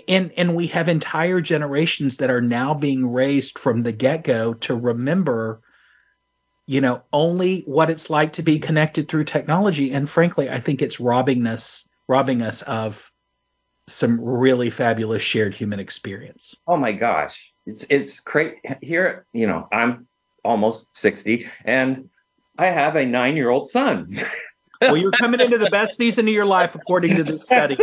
[0.08, 4.75] and and we have entire generations that are now being raised from the get-go to
[4.75, 5.62] remember
[6.67, 10.84] you know only what it's like to be connected through technology and frankly i think
[10.84, 13.12] it's robbing us robbing us of
[13.88, 19.67] some really fabulous shared human experience oh my gosh it's it's great here you know
[19.71, 20.08] i'm
[20.45, 22.10] almost 60 and
[22.58, 24.10] i have a nine year old son.
[24.81, 27.77] Well you're coming into the best season of your life according to this study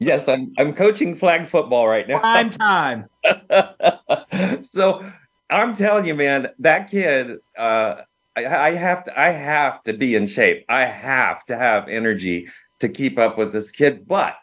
[0.00, 2.18] yes i'm i'm coaching flag football right now.
[2.18, 3.04] Prime time.
[4.62, 5.04] So
[5.50, 7.96] i'm telling you man that kid uh
[8.36, 10.64] I, I have to i have to be in shape.
[10.68, 12.48] I have to have energy
[12.80, 14.34] to keep up with this kid but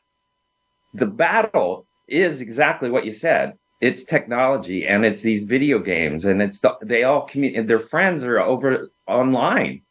[0.93, 6.42] the battle is exactly what you said it's technology and it's these video games and
[6.42, 9.82] it's the, they all communicate their friends are over online.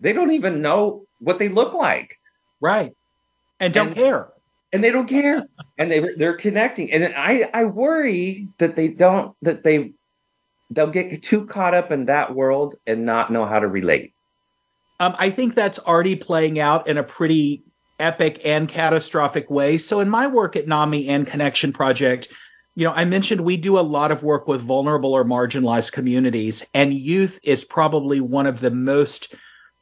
[0.00, 2.18] They don't even know what they look like.
[2.60, 2.94] Right.
[3.60, 4.28] And don't and, care.
[4.72, 5.46] and they don't care.
[5.78, 6.90] And they they're connecting.
[6.92, 9.92] And i i worry that they don't that they
[10.70, 14.12] they'll get too caught up in that world and not know how to relate.
[15.00, 17.64] Um, i think that's already playing out in a pretty
[17.98, 19.78] epic and catastrophic way.
[19.78, 22.28] So in my work at nami and connection project
[22.74, 26.64] you know, I mentioned we do a lot of work with vulnerable or marginalized communities,
[26.72, 29.34] and youth is probably one of the most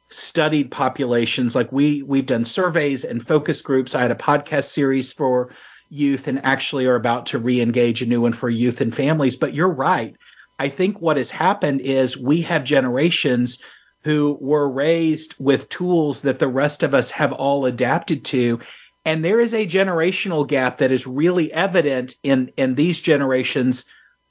[0.09, 1.55] studied populations.
[1.55, 3.95] Like we we've done surveys and focus groups.
[3.95, 5.51] I had a podcast series for
[5.89, 9.35] youth, and actually are about to re-engage a new one for youth and families.
[9.35, 10.15] But you're right.
[10.59, 13.57] I think what has happened is we have generations
[14.03, 18.59] who were raised with tools that the rest of us have all adapted to
[19.05, 23.85] and there is a generational gap that is really evident in in these generations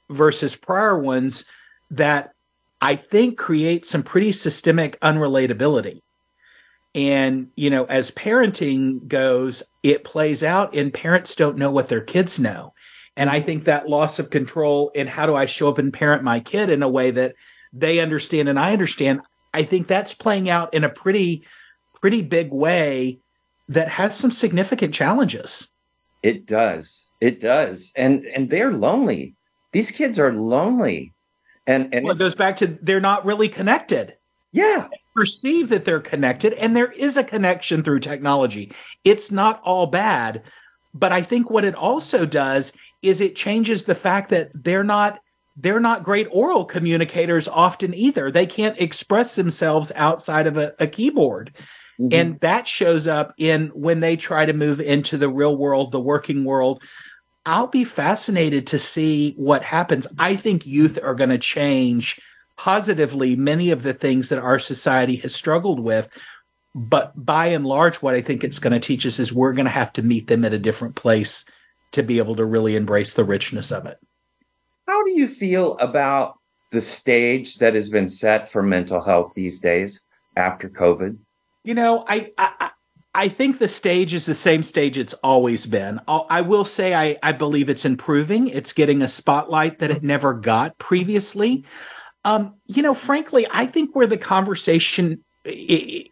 [0.09, 1.45] versus prior ones
[1.89, 2.33] that
[2.81, 6.01] I think creates some pretty systemic unrelatability.
[6.93, 12.01] And, you know, as parenting goes, it plays out and parents don't know what their
[12.01, 12.73] kids know.
[13.15, 16.23] And I think that loss of control and how do I show up and parent
[16.23, 17.35] my kid in a way that
[17.71, 19.21] they understand and I understand,
[19.53, 21.45] I think that's playing out in a pretty,
[21.93, 23.19] pretty big way
[23.69, 25.67] that has some significant challenges.
[26.23, 27.07] It does.
[27.19, 27.91] It does.
[27.95, 29.35] And and they're lonely.
[29.71, 31.13] These kids are lonely.
[31.67, 34.17] And and well, it goes back to they're not really connected.
[34.51, 34.87] Yeah.
[34.89, 38.71] They perceive that they're connected and there is a connection through technology.
[39.03, 40.43] It's not all bad,
[40.93, 45.19] but I think what it also does is it changes the fact that they're not
[45.57, 48.31] they're not great oral communicators often either.
[48.31, 51.53] They can't express themselves outside of a, a keyboard.
[52.01, 52.13] Mm-hmm.
[52.13, 56.01] And that shows up in when they try to move into the real world, the
[56.01, 56.81] working world.
[57.45, 60.07] I'll be fascinated to see what happens.
[60.17, 62.19] I think youth are going to change
[62.57, 66.09] positively many of the things that our society has struggled with.
[66.73, 69.65] But by and large, what I think it's going to teach us is we're going
[69.65, 71.45] to have to meet them at a different place
[71.91, 73.97] to be able to really embrace the richness of it.
[74.87, 76.39] How do you feel about
[76.71, 80.01] the stage that has been set for mental health these days
[80.37, 81.17] after COVID?
[81.63, 82.71] You know, I, I
[83.13, 85.99] I think the stage is the same stage it's always been.
[86.07, 88.47] I'll, I will say I, I believe it's improving.
[88.47, 91.65] It's getting a spotlight that it never got previously.
[92.23, 95.23] Um, you know, frankly, I think where the conversation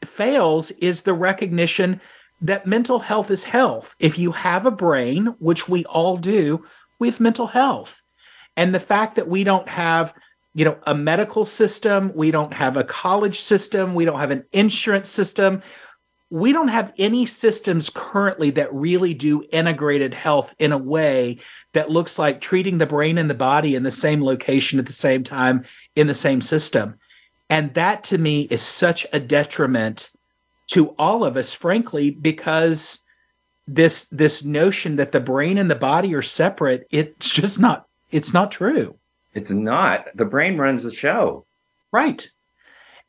[0.04, 2.02] fails is the recognition
[2.42, 3.96] that mental health is health.
[4.00, 6.66] If you have a brain, which we all do,
[7.00, 8.02] we have mental health.
[8.58, 10.14] And the fact that we don't have
[10.60, 12.12] you know, a medical system.
[12.14, 13.96] We don't have a college system.
[13.96, 15.62] We don't have an insurance system.
[16.30, 21.38] We don't have any systems currently that really do integrated health in a way
[21.72, 24.92] that looks like treating the brain and the body in the same location at the
[24.92, 25.64] same time
[25.96, 26.96] in the same system.
[27.50, 30.12] And that to me is such a detriment
[30.72, 33.00] to all of us, frankly, because
[33.66, 38.34] this this notion that the brain and the body are separate, it's just not it's
[38.34, 38.99] not true.
[39.40, 40.08] It's not.
[40.16, 41.46] The brain runs the show.
[41.94, 42.30] Right.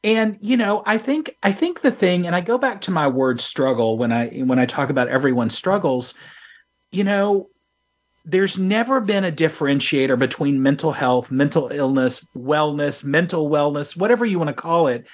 [0.03, 3.09] And you know, I think I think the thing and I go back to my
[3.09, 6.15] word struggle when I when I talk about everyone struggles,
[6.93, 7.49] you know,
[8.25, 14.39] there's never been a differentiator between mental health, mental illness, wellness, mental wellness, whatever you
[14.39, 15.07] want to call it.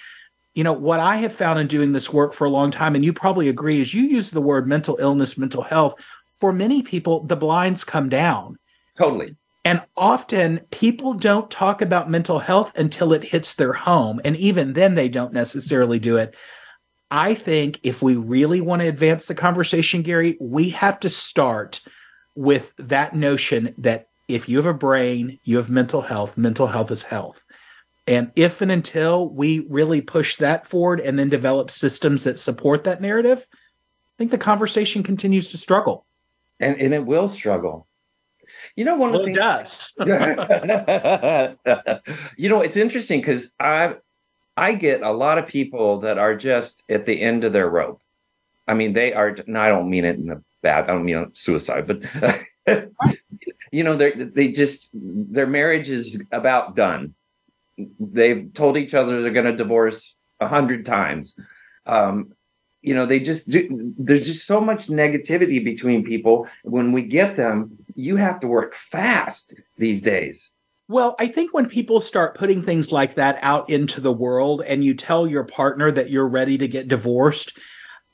[0.55, 3.05] You know, what I have found in doing this work for a long time, and
[3.05, 5.95] you probably agree, is you use the word mental illness, mental health.
[6.31, 8.59] For many people, the blinds come down.
[8.97, 9.37] Totally.
[9.67, 14.21] And often people don't talk about mental health until it hits their home.
[14.25, 16.37] And even then, they don't necessarily do it.
[17.11, 21.81] I think if we really want to advance the conversation, Gary, we have to start
[22.37, 26.93] with that notion that if you have a brain, you have mental health, mental health
[26.93, 27.45] is health.
[28.07, 32.85] And if and until we really push that forward and then develop systems that support
[32.85, 36.07] that narrative, I think the conversation continues to struggle.
[36.61, 37.89] and and it will struggle.
[38.77, 39.93] You know, one well, of the it does.
[42.37, 43.97] you know, it's interesting because I
[44.57, 48.01] I get a lot of people that are just at the end of their rope.
[48.69, 49.29] I mean, they are.
[49.29, 50.85] And I don't mean it in a bad.
[50.85, 52.03] I don't mean suicide, but
[53.73, 57.15] you know, they they just their marriage is about done.
[57.99, 61.39] They've told each other they're going to divorce a hundred times.
[61.87, 62.33] Um,
[62.83, 66.49] you know, they just do, there's just so much negativity between people.
[66.63, 70.51] When we get them, you have to work fast these days.
[70.89, 74.85] Well, I think when people start putting things like that out into the world and
[74.85, 77.59] you tell your partner that you're ready to get divorced,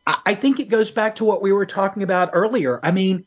[0.07, 2.81] I think it goes back to what we were talking about earlier.
[2.83, 3.27] I mean,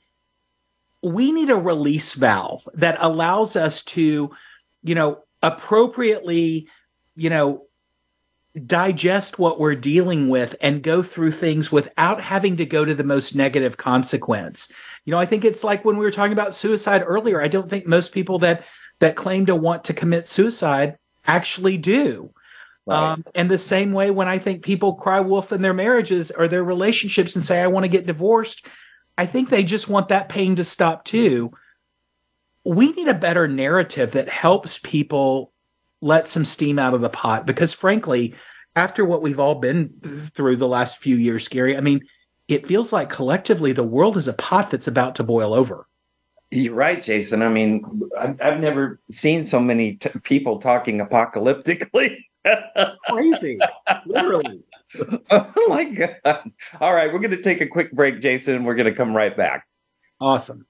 [1.03, 4.31] we need a release valve that allows us to,
[4.81, 6.67] you know, appropriately,
[7.15, 7.67] you know,
[8.63, 13.03] digest what we're dealing with and go through things without having to go to the
[13.03, 14.71] most negative consequence.
[15.03, 17.41] You know, I think it's like when we were talking about suicide earlier.
[17.41, 18.63] I don't think most people that
[18.99, 22.31] that claim to want to commit suicide actually do.
[22.85, 23.13] Right.
[23.13, 26.47] Um, and the same way when I think people cry wolf in their marriages or
[26.47, 28.67] their relationships and say, I want to get divorced,
[29.17, 31.51] I think they just want that pain to stop too.
[32.63, 35.51] We need a better narrative that helps people
[36.01, 38.35] let some steam out of the pot because frankly,
[38.75, 42.01] after what we've all been through the last few years, Gary, I mean,
[42.47, 45.87] it feels like collectively the world is a pot that's about to boil over.
[46.51, 47.41] You're right, Jason.
[47.41, 47.83] I mean,
[48.17, 52.17] I've, I've never seen so many t- people talking apocalyptically.
[53.09, 53.57] Crazy,
[54.05, 54.63] literally.
[55.31, 56.51] oh my God.
[56.79, 58.63] All right, we're going to take a quick break, Jason.
[58.63, 59.67] We're going to come right back.
[60.21, 60.65] Awesome.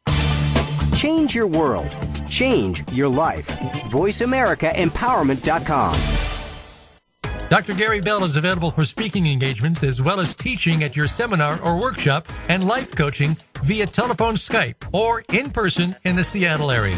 [0.95, 1.89] Change your world.
[2.29, 3.47] Change your life.
[3.91, 5.99] VoiceAmericaEmpowerment.com.
[7.49, 7.73] Dr.
[7.75, 11.79] Gary Bell is available for speaking engagements as well as teaching at your seminar or
[11.79, 16.97] workshop and life coaching via telephone, Skype, or in person in the Seattle area.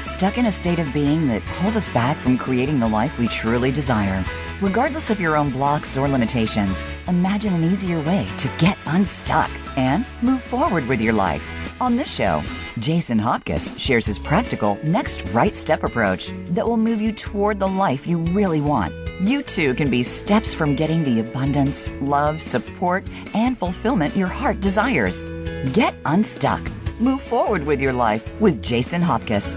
[0.00, 3.28] Stuck in a state of being that holds us back from creating the life we
[3.28, 4.24] truly desire.
[4.60, 10.04] Regardless of your own blocks or limitations, imagine an easier way to get unstuck and
[10.22, 11.44] move forward with your life.
[11.80, 12.42] On this show,
[12.78, 17.68] Jason Hopcus shares his practical next right step approach that will move you toward the
[17.68, 18.94] life you really want.
[19.20, 24.60] You too can be steps from getting the abundance, love, support, and fulfillment your heart
[24.60, 25.24] desires.
[25.72, 26.60] Get unstuck.
[27.00, 29.56] Move forward with your life with Jason Hopcus.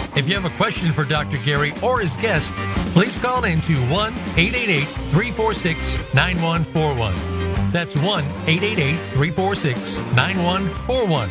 [0.13, 1.37] If you have a question for Dr.
[1.37, 2.53] Gary or his guest,
[2.93, 7.71] please call in to 1 888 346 9141.
[7.71, 11.29] That's 1 888 346 9141.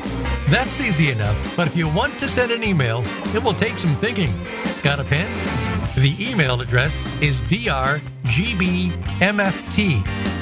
[0.49, 3.03] That's easy enough, but if you want to send an email,
[3.35, 4.33] it will take some thinking.
[4.83, 5.31] Got a pen?
[5.97, 8.01] The email address is drgbmft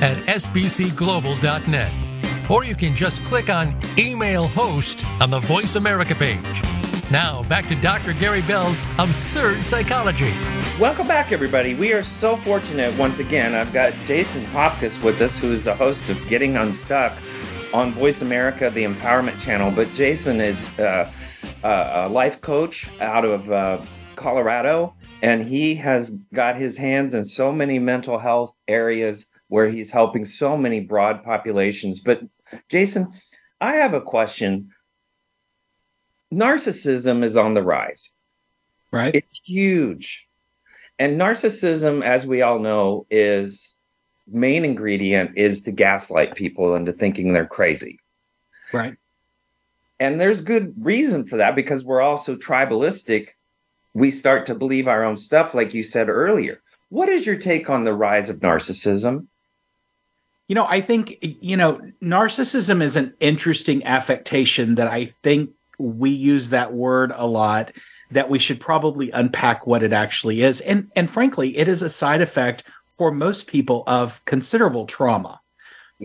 [0.01, 1.93] at sbcglobal.net
[2.49, 6.62] or you can just click on Email Host on the Voice America page.
[7.11, 8.12] Now, back to Dr.
[8.12, 10.30] Gary Bell's Absurd Psychology.
[10.78, 11.74] Welcome back, everybody.
[11.74, 13.54] We are so fortunate once again.
[13.54, 17.16] I've got Jason Hopcus with us, who is the host of Getting Unstuck
[17.72, 19.70] on Voice America, the Empowerment Channel.
[19.70, 21.11] But Jason is uh,
[21.62, 23.82] a life coach out of uh,
[24.16, 29.90] Colorado, and he has got his hands in so many mental health areas where he's
[29.90, 32.00] helping so many broad populations.
[32.00, 32.20] But
[32.68, 33.11] Jason,
[33.62, 34.68] I have a question.
[36.33, 38.11] Narcissism is on the rise.
[38.91, 39.14] Right.
[39.14, 40.26] It's huge.
[40.99, 43.74] And narcissism, as we all know, is
[44.26, 47.99] main ingredient is to gaslight people into thinking they're crazy.
[48.72, 48.97] Right.
[50.01, 53.29] And there's good reason for that because we're all so tribalistic.
[53.95, 56.61] We start to believe our own stuff, like you said earlier.
[56.91, 59.26] What is your take on the rise of narcissism?
[60.47, 66.11] You know, I think, you know, narcissism is an interesting affectation that I think we
[66.11, 67.72] use that word a lot
[68.11, 70.61] that we should probably unpack what it actually is.
[70.61, 75.41] And and frankly, it is a side effect for most people of considerable trauma.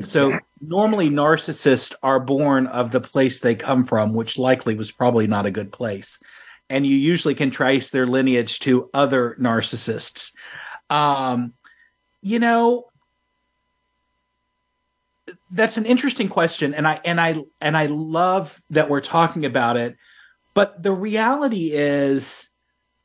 [0.02, 5.28] So normally narcissists are born of the place they come from, which likely was probably
[5.28, 6.20] not a good place.
[6.68, 10.34] And you usually can trace their lineage to other narcissists.
[10.90, 11.54] Um,
[12.24, 12.86] you know,
[15.52, 19.78] that's an interesting question, and I and I and I love that we're talking about
[19.78, 19.96] it.
[20.54, 22.50] But the reality is,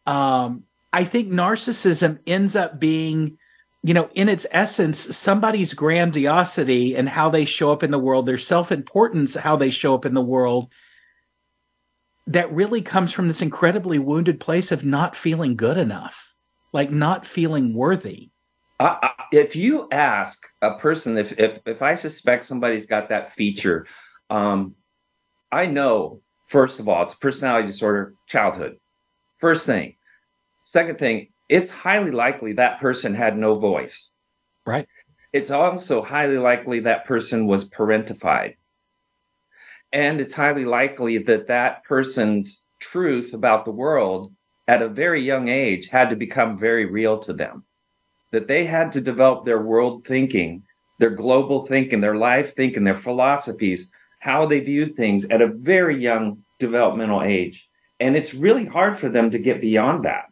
[0.06, 3.38] um, I think narcissism ends up being
[3.82, 8.26] you know, in its essence, somebody's grandiosity and how they show up in the world,
[8.26, 10.68] their self importance, how they show up in the world,
[12.26, 16.34] that really comes from this incredibly wounded place of not feeling good enough,
[16.72, 18.30] like not feeling worthy.
[18.80, 23.86] Uh, if you ask a person, if, if if I suspect somebody's got that feature,
[24.30, 24.74] um,
[25.50, 28.78] I know first of all it's a personality disorder, childhood.
[29.38, 29.96] First thing.
[30.64, 34.10] Second thing, it's highly likely that person had no voice.
[34.66, 34.86] Right.
[35.32, 38.54] It's also highly likely that person was parentified.
[39.92, 44.32] And it's highly likely that that person's truth about the world
[44.66, 47.64] at a very young age had to become very real to them.
[48.32, 50.62] That they had to develop their world thinking,
[50.98, 56.00] their global thinking, their life thinking, their philosophies, how they viewed things at a very
[56.00, 57.68] young developmental age.
[58.00, 60.26] And it's really hard for them to get beyond that.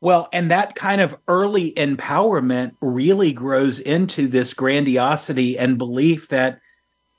[0.00, 6.60] Well, and that kind of early empowerment really grows into this grandiosity and belief that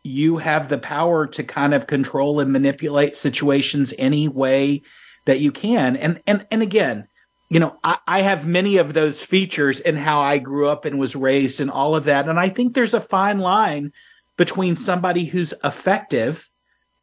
[0.03, 4.81] you have the power to kind of control and manipulate situations any way
[5.25, 5.95] that you can.
[5.95, 7.07] And and and again,
[7.51, 10.97] you know, I, I have many of those features in how I grew up and
[10.97, 12.29] was raised and all of that.
[12.29, 13.91] And I think there's a fine line
[14.37, 16.49] between somebody who's effective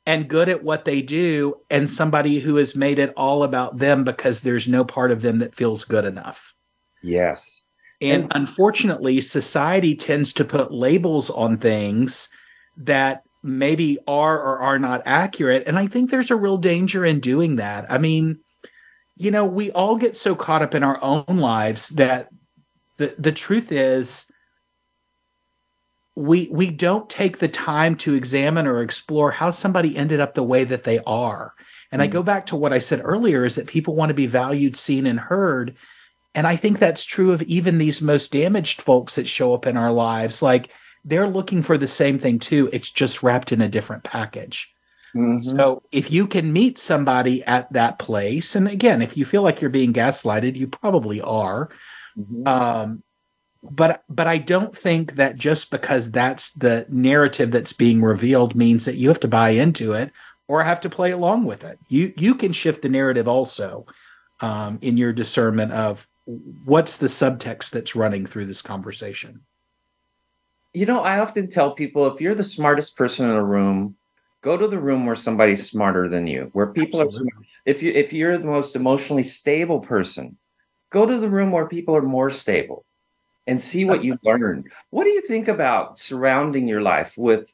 [0.07, 4.05] and good at what they do and somebody who has made it all about them
[4.05, 6.55] because there's no part of them that feels good enough.
[7.03, 7.63] Yes.
[8.01, 12.31] And, and unfortunately, society tends to put labels on things
[12.79, 15.65] that maybe are or are not accurate.
[15.67, 17.85] And I think there's a real danger in doing that.
[17.93, 18.41] I mean,
[19.19, 22.29] you know, we all get so caught up in our own lives that
[22.99, 24.27] the, the truth is
[26.15, 30.43] we we don't take the time to examine or explore how somebody ended up the
[30.43, 31.53] way that they are.
[31.91, 32.05] And mm.
[32.05, 34.77] I go back to what I said earlier is that people want to be valued,
[34.77, 35.77] seen and heard.
[36.35, 39.77] And I think that's true of even these most damaged folks that show up in
[39.77, 40.43] our lives.
[40.43, 40.71] Like
[41.05, 42.69] they're looking for the same thing too.
[42.73, 44.73] It's just wrapped in a different package.
[45.15, 45.57] Mm-hmm.
[45.57, 49.61] So if you can meet somebody at that place, and again, if you feel like
[49.61, 51.71] you're being gaslighted, you probably are.
[52.19, 52.47] Mm-hmm.
[52.47, 53.03] Um,
[53.63, 58.85] but but I don't think that just because that's the narrative that's being revealed means
[58.85, 60.13] that you have to buy into it
[60.47, 61.79] or have to play along with it.
[61.89, 63.87] You you can shift the narrative also
[64.41, 66.09] um, in your discernment of
[66.65, 69.43] what's the subtext that's running through this conversation.
[70.75, 73.97] You know, I often tell people if you're the smartest person in a room,
[74.49, 77.33] go to the room where somebody's smarter than you, where people Absolutely.
[77.37, 77.45] are.
[77.67, 80.39] If you if you're the most emotionally stable person,
[80.89, 82.87] go to the room where people are more stable
[83.47, 87.53] and see what you learn What do you think about surrounding your life with?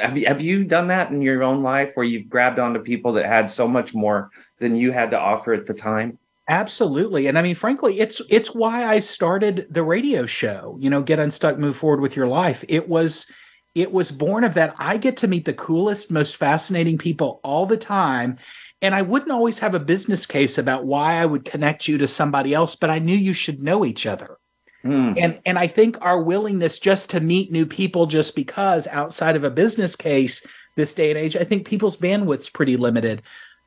[0.00, 3.12] Have you, have you done that in your own life where you've grabbed onto people
[3.12, 6.18] that had so much more than you had to offer at the time?
[6.48, 7.28] Absolutely.
[7.28, 11.20] And I mean, frankly, it's it's why I started the radio show, you know, Get
[11.20, 12.64] Unstuck, Move Forward with Your Life.
[12.66, 13.26] It was
[13.74, 14.74] it was born of that.
[14.78, 18.36] I get to meet the coolest, most fascinating people all the time.
[18.82, 22.08] And I wouldn't always have a business case about why I would connect you to
[22.08, 24.38] somebody else, but I knew you should know each other.
[24.84, 25.14] Mm.
[25.18, 29.44] And and I think our willingness just to meet new people just because outside of
[29.44, 30.46] a business case
[30.76, 33.20] this day and age, I think people's bandwidth's pretty limited.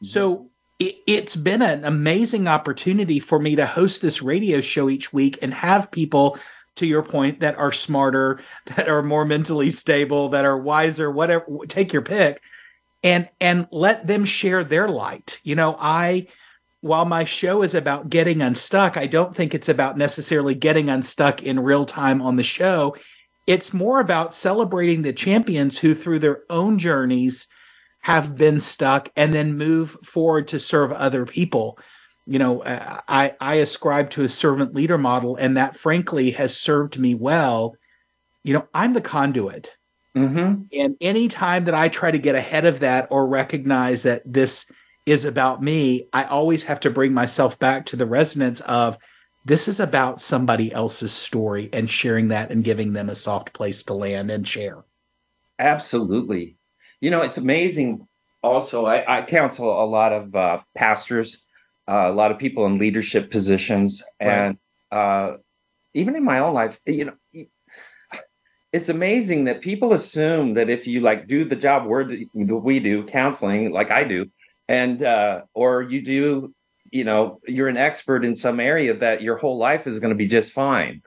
[0.03, 0.07] Mm.
[0.07, 0.49] So
[0.79, 5.37] it, it's been an amazing opportunity for me to host this radio show each week
[5.43, 6.39] and have people
[6.75, 8.39] to your point that are smarter,
[8.75, 12.41] that are more mentally stable, that are wiser, whatever take your pick
[13.03, 15.39] and and let them share their light.
[15.43, 16.27] You know, I
[16.81, 21.41] while my show is about getting unstuck, I don't think it's about necessarily getting unstuck
[21.41, 22.95] in real time on the show.
[23.47, 27.47] It's more about celebrating the champions who, through their own journeys,
[28.01, 31.77] have been stuck and then move forward to serve other people.
[32.25, 36.97] You know, I, I ascribe to a servant leader model, and that frankly has served
[36.97, 37.75] me well.
[38.43, 39.75] You know, I'm the conduit.
[40.15, 40.63] Mm-hmm.
[40.71, 44.65] And any time that I try to get ahead of that or recognize that this
[45.05, 48.97] is about me, I always have to bring myself back to the resonance of
[49.45, 53.83] this is about somebody else's story and sharing that and giving them a soft place
[53.83, 54.85] to land and share.
[55.59, 56.57] Absolutely.
[57.01, 58.07] You know, it's amazing
[58.43, 61.42] also I, I counsel a lot of uh, pastors,
[61.87, 64.57] uh, a lot of people in leadership positions, and
[64.91, 65.33] uh,
[65.93, 67.45] even in my own life, you know,
[68.71, 73.03] it's amazing that people assume that if you like do the job we're, we do,
[73.05, 74.25] counseling, like I do,
[74.67, 76.53] and uh, or you do,
[76.91, 80.15] you know, you're an expert in some area that your whole life is going to
[80.17, 81.01] be just fine,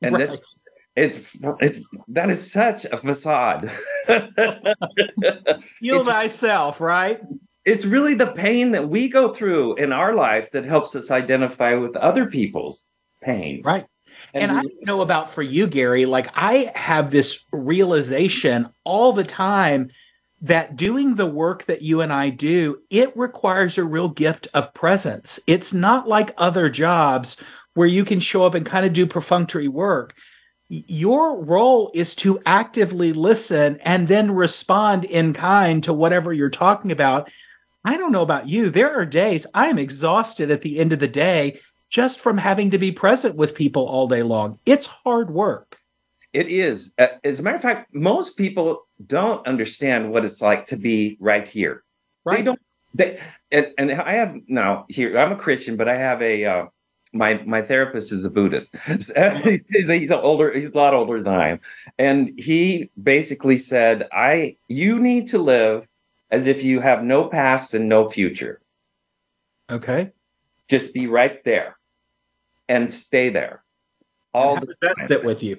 [0.00, 0.28] and Right.
[0.28, 0.60] this.
[0.94, 3.70] It's it's that is such a facade.
[4.06, 7.18] Heal It's- thyself, right?
[7.64, 11.74] It's really the pain that we go through in our life that helps us identify
[11.74, 12.84] with other people's
[13.22, 13.62] pain.
[13.64, 13.86] Right.
[14.34, 16.06] And, I don't know about for you, Gary.
[16.06, 19.90] Like I have this realization all the time
[20.40, 24.74] that doing the work that you and I do, it requires a real gift of
[24.74, 25.38] presence.
[25.46, 27.36] It's not like other jobs
[27.74, 30.14] where you can show up and kind of do perfunctory work.
[30.68, 36.90] Your role is to actively listen and then respond in kind to whatever you're talking
[36.90, 37.30] about.
[37.84, 38.70] I don't know about you.
[38.70, 41.60] There are days I am exhausted at the end of the day
[41.90, 44.58] just from having to be present with people all day long.
[44.66, 45.78] It's hard work.
[46.32, 46.92] It is.
[46.98, 51.16] Uh, As a matter of fact, most people don't understand what it's like to be
[51.20, 51.82] right here.
[52.24, 52.44] They Right.
[52.44, 52.60] don't.
[52.94, 53.18] They
[53.50, 55.18] and, and I have now here.
[55.18, 56.66] I'm a Christian, but I have a uh,
[57.14, 58.74] my my therapist is a Buddhist.
[58.86, 60.52] he's, he's older.
[60.52, 61.60] He's a lot older than I am,
[61.98, 65.86] and he basically said, "I you need to live
[66.32, 68.60] as if you have no past and no future.
[69.70, 70.10] Okay.
[70.68, 71.78] Just be right there,
[72.68, 73.62] and stay there
[74.34, 75.58] all does that time." sit with you?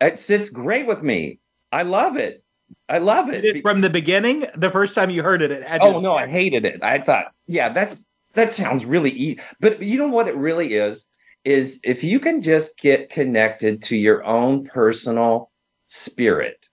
[0.00, 1.38] It sits great with me.
[1.72, 2.44] I love it.
[2.88, 3.44] I love it.
[3.44, 4.46] It from the beginning?
[4.56, 6.82] The first time you heard it, it had oh no, I hated it.
[6.82, 8.04] I thought, yeah, that's
[8.34, 9.40] that sounds really easy.
[9.60, 11.06] But you know what it really is?
[11.44, 15.50] Is if you can just get connected to your own personal
[15.88, 16.68] spirit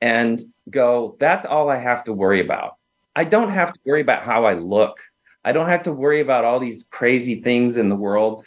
[0.00, 0.40] and
[0.70, 2.76] go, that's all I have to worry about.
[3.14, 4.98] I don't have to worry about how I look.
[5.44, 8.44] I don't have to worry about all these crazy things in the world,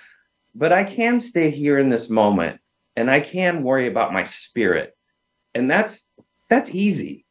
[0.54, 2.60] but I can stay here in this moment
[2.96, 4.96] and I can worry about my spirit.
[5.56, 6.08] And that's
[6.50, 7.26] that's easy.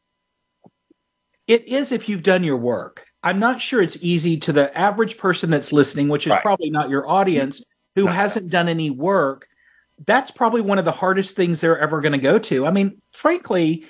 [1.47, 3.05] It is if you've done your work.
[3.23, 6.41] I'm not sure it's easy to the average person that's listening, which is Right.
[6.41, 7.63] probably not your audience,
[7.95, 8.11] who No.
[8.11, 9.47] hasn't done any work.
[10.05, 12.65] That's probably one of the hardest things they're ever going to go to.
[12.65, 13.85] I mean, frankly,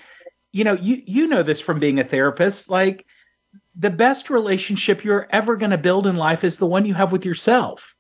[0.52, 3.06] you know, you you know this from being a therapist, like
[3.76, 7.12] the best relationship you're ever going to build in life is the one you have
[7.12, 7.96] with yourself.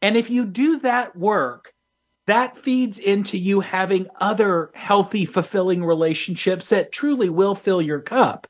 [0.00, 1.72] And if you do that work,
[2.26, 8.46] that feeds into you having other healthy, fulfilling relationships that truly will fill your cup.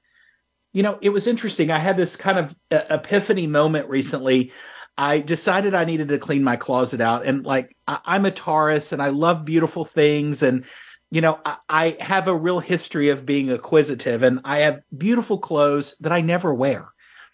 [0.72, 1.70] You know, it was interesting.
[1.70, 4.52] I had this kind of uh, epiphany moment recently.
[4.96, 7.26] I decided I needed to clean my closet out.
[7.26, 10.42] And like, I- I'm a Taurus and I love beautiful things.
[10.42, 10.64] And,
[11.12, 15.36] you know, I, I have a real history of being acquisitive and I have beautiful
[15.36, 16.88] clothes that I never wear.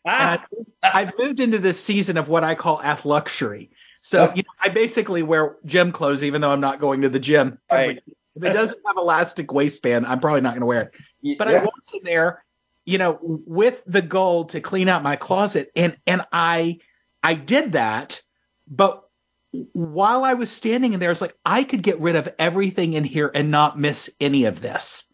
[0.05, 0.45] Ah.
[0.53, 3.71] And I, I've moved into this season of what I call ath luxury.
[4.01, 7.21] So, you know, I basically wear gym clothes, even though I'm not going to the
[7.21, 7.59] gym.
[7.71, 8.03] Right.
[8.35, 10.91] If it doesn't have elastic waistband, I'm probably not going to wear
[11.23, 11.39] it.
[11.39, 11.63] But I Yeah.
[11.63, 12.45] walked in there,
[12.85, 16.79] you know, with the goal to clean out my closet, and and I
[17.23, 18.23] I did that,
[18.69, 19.08] but
[19.73, 23.05] while I was standing in there, it's like I could get rid of everything in
[23.05, 25.05] here and not miss any of this.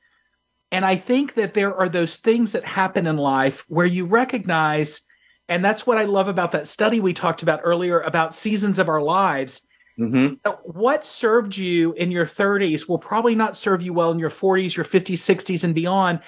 [0.70, 5.03] And I think that there are those things that happen in life where you recognize,
[5.49, 8.88] and that's what I love about that study we talked about earlier about seasons of
[8.88, 9.61] our lives
[9.97, 10.38] Mhm.
[10.64, 14.76] what served you in your 30s will probably not serve you well in your 40s,
[14.76, 16.18] your 50s, 60s, and beyond.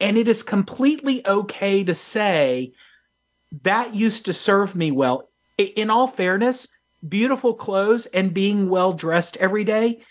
[0.00, 2.72] And it is completely okay to say
[3.62, 5.28] that used to serve me well.
[5.56, 6.66] In all fairness,
[7.06, 10.02] beautiful clothes and being well dressed every day,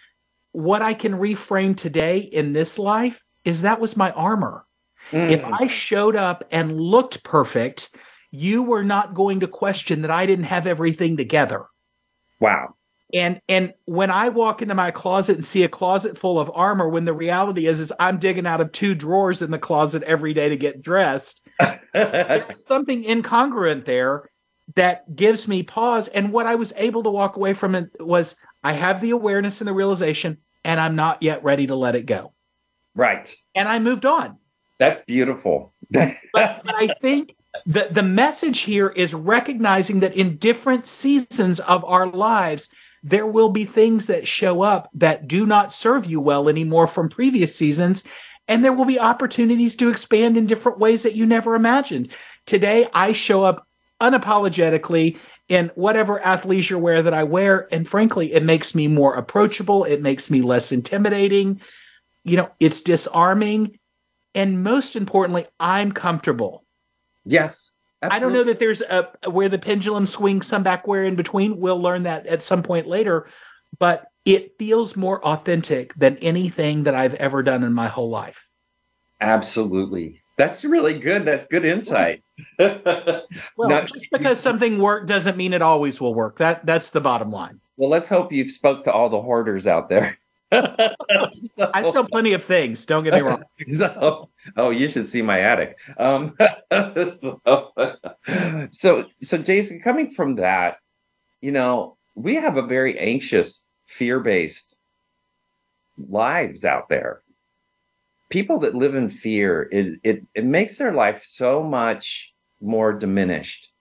[0.52, 4.66] what I can reframe today in this life is that was my armor.
[5.12, 5.58] If Mm.
[5.62, 7.90] I showed up and looked perfect,
[8.30, 11.66] you were not going to question that I didn't have everything together
[12.40, 12.76] wow.
[13.14, 16.88] and and when i walk into my closet and see a closet full of armor
[16.88, 20.34] when the reality is is i'm digging out of two drawers in the closet every
[20.34, 21.42] day to get dressed
[21.94, 24.30] there's something incongruent there
[24.76, 28.36] that gives me pause and what i was able to walk away from it was
[28.64, 32.06] i have the awareness and the realization and i'm not yet ready to let it
[32.06, 32.34] go
[32.96, 33.36] right.
[33.56, 34.38] and i moved on
[34.82, 35.74] That's beautiful.
[35.92, 37.36] but, but I think
[37.68, 42.70] the the message here is recognizing that in different seasons of our lives,
[43.04, 47.10] there will be things that show up that do not serve you well anymore from
[47.10, 48.04] previous seasons.
[48.48, 52.12] And there will be opportunities to expand in different ways that you never imagined.
[52.48, 53.68] Today, I show up
[54.02, 57.68] unapologetically in whatever athleisure wear that I wear.
[57.72, 59.84] And frankly, it makes me more approachable.
[59.84, 61.62] It makes me less intimidating.
[62.24, 63.78] You know, it's disarming.
[64.34, 66.66] And most importantly, I'm comfortable.
[67.26, 67.72] Yes.
[68.04, 68.18] Absolutely.
[68.18, 71.60] I don't know that there's a where the pendulum swings some back where in between.
[71.60, 73.28] We'll learn that at some point later,
[73.78, 78.48] but it feels more authentic than anything that I've ever done in my whole life.
[79.20, 80.20] Absolutely.
[80.38, 81.26] That's really good.
[81.26, 82.24] That's good insight.
[82.60, 86.38] well, now, just because something worked doesn't mean it always will work.
[86.38, 87.60] That that's the bottom line.
[87.78, 90.16] Well, let's hope you've spoke to all the hoarders out there.
[90.52, 90.96] so,
[91.74, 92.86] I still plenty of things.
[92.86, 93.44] Don't get me wrong.
[93.70, 95.80] So, oh, you should see my attic.
[95.98, 96.36] Um,
[96.72, 97.42] so,
[98.72, 100.78] so, so, Jason, coming from that,
[101.42, 104.76] you know, we have a very anxious, fear-based
[106.10, 107.22] lives out there.
[108.30, 112.31] People that live in fear, it it it makes their life so much
[112.62, 113.72] more diminished.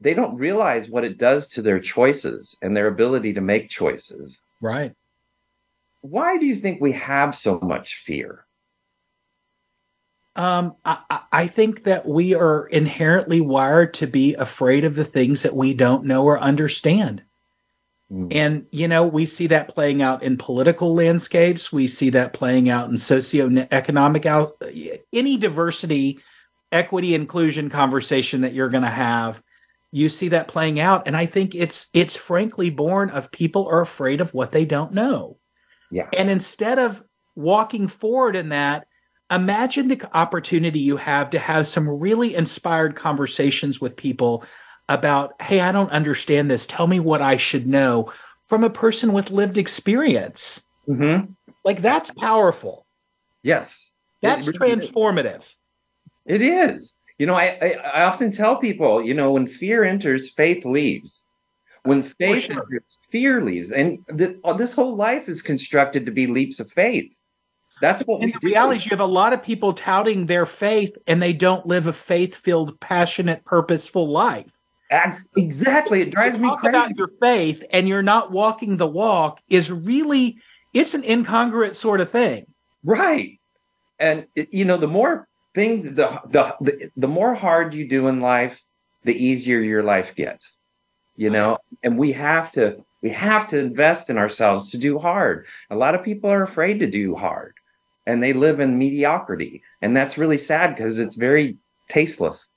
[0.00, 4.40] They don't realize what it does to their choices and their ability to make choices.
[4.60, 4.94] Right
[6.02, 8.44] why do you think we have so much fear?
[10.34, 15.42] Um, I, I think that we are inherently wired to be afraid of the things
[15.42, 17.22] that we don't know or understand.
[18.10, 18.34] Mm.
[18.34, 21.70] And, you know, we see that playing out in political landscapes.
[21.70, 24.60] We see that playing out in socioeconomic out
[25.12, 26.18] any diversity,
[26.72, 29.42] equity, inclusion conversation that you're going to have.
[29.92, 31.06] You see that playing out.
[31.06, 34.92] And I think it's, it's frankly born of people are afraid of what they don't
[34.92, 35.36] know.
[35.90, 36.08] Yeah.
[36.16, 37.02] And instead of
[37.36, 38.86] walking forward in that,
[39.30, 44.44] imagine the opportunity you have to have some really inspired conversations with people
[44.88, 46.66] about, hey, I don't understand this.
[46.66, 50.64] Tell me what I should know from a person with lived experience.
[50.88, 51.32] Mm-hmm.
[51.64, 52.86] Like that's powerful.
[53.42, 53.90] Yes.
[54.22, 55.54] That's it transformative.
[56.26, 56.94] It is.
[57.18, 61.22] You know, I, I, I often tell people, you know, when fear enters, faith leaves.
[61.84, 62.62] When faith sure.
[62.62, 63.70] enters, fear leaves.
[63.70, 67.12] And th- uh, this whole life is constructed to be leaps of faith.
[67.80, 68.46] That's what and we the do.
[68.48, 71.88] reality is you have a lot of people touting their faith and they don't live
[71.88, 74.52] a faith-filled, passionate, purposeful life.
[74.88, 76.02] That's exactly.
[76.02, 76.68] It drives me crazy.
[76.68, 80.38] about your faith and you're not walking the walk is really
[80.72, 82.46] it's an incongruent sort of thing.
[82.84, 83.40] Right.
[83.98, 88.20] And you know, the more things the, the the the more hard you do in
[88.20, 88.62] life,
[89.04, 90.58] the easier your life gets.
[91.16, 95.46] You know, and we have to we have to invest in ourselves to do hard.
[95.70, 97.54] A lot of people are afraid to do hard
[98.06, 99.62] and they live in mediocrity.
[99.80, 101.56] And that's really sad because it's very
[101.88, 102.50] tasteless.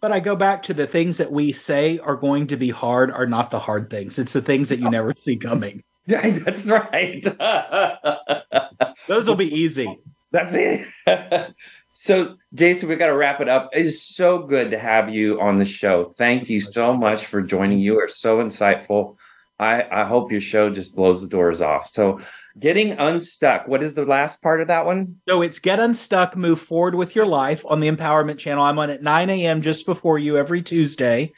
[0.00, 3.10] But I go back to the things that we say are going to be hard
[3.10, 4.18] are not the hard things.
[4.18, 5.82] It's the things that you never see coming.
[6.06, 7.22] Yeah, that's right.
[9.06, 10.00] Those will be easy.
[10.32, 10.88] That's it.
[12.02, 13.68] so, Jason, we got to wrap it up.
[13.74, 16.14] It is so good to have you on the show.
[16.16, 17.78] Thank you so much for joining.
[17.78, 19.18] You are so insightful.
[19.58, 21.90] I, I hope your show just blows the doors off.
[21.90, 22.22] So,
[22.58, 23.68] getting unstuck.
[23.68, 25.20] What is the last part of that one?
[25.28, 28.64] So it's get unstuck, move forward with your life on the Empowerment Channel.
[28.64, 29.60] I'm on at 9 a.m.
[29.60, 31.34] just before you every Tuesday.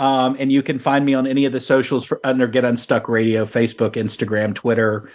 [0.00, 3.08] Um, and you can find me on any of the socials for under Get Unstuck
[3.08, 5.08] Radio, Facebook, Instagram, Twitter,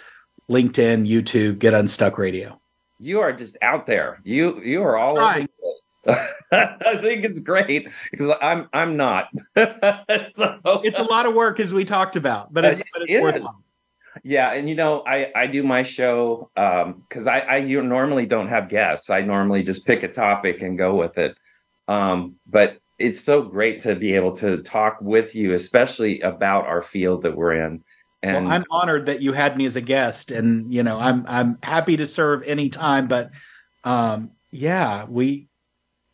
[0.48, 2.58] LinkedIn, YouTube, Get Unstuck Radio.
[2.98, 4.20] You are just out there.
[4.24, 5.46] You you are all over
[6.52, 9.28] I think it's great because I'm I'm not.
[9.56, 13.22] so, it's a lot of work as we talked about, but it's, but it's it
[13.22, 13.62] worthwhile.
[14.22, 18.48] Yeah, and you know, I I do my show because um, I I normally don't
[18.48, 19.10] have guests.
[19.10, 21.36] I normally just pick a topic and go with it.
[21.88, 26.82] Um, but it's so great to be able to talk with you, especially about our
[26.82, 27.84] field that we're in.
[28.26, 31.24] And well, I'm honored that you had me as a guest, and you know, I'm
[31.28, 33.06] I'm happy to serve anytime.
[33.06, 33.30] But
[33.84, 35.48] um, yeah, we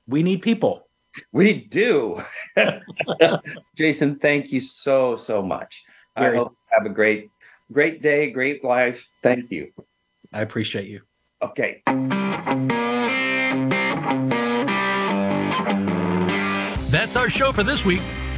[0.07, 0.89] we need people.
[1.33, 2.23] We do.
[3.77, 5.85] Jason, thank you so, so much.
[6.17, 7.29] Very I hope you have a great,
[7.71, 9.07] great day, great life.
[9.23, 9.73] Thank you.
[10.33, 11.03] I appreciate you.
[11.43, 11.83] Okay.
[16.91, 18.03] That's our show for this week.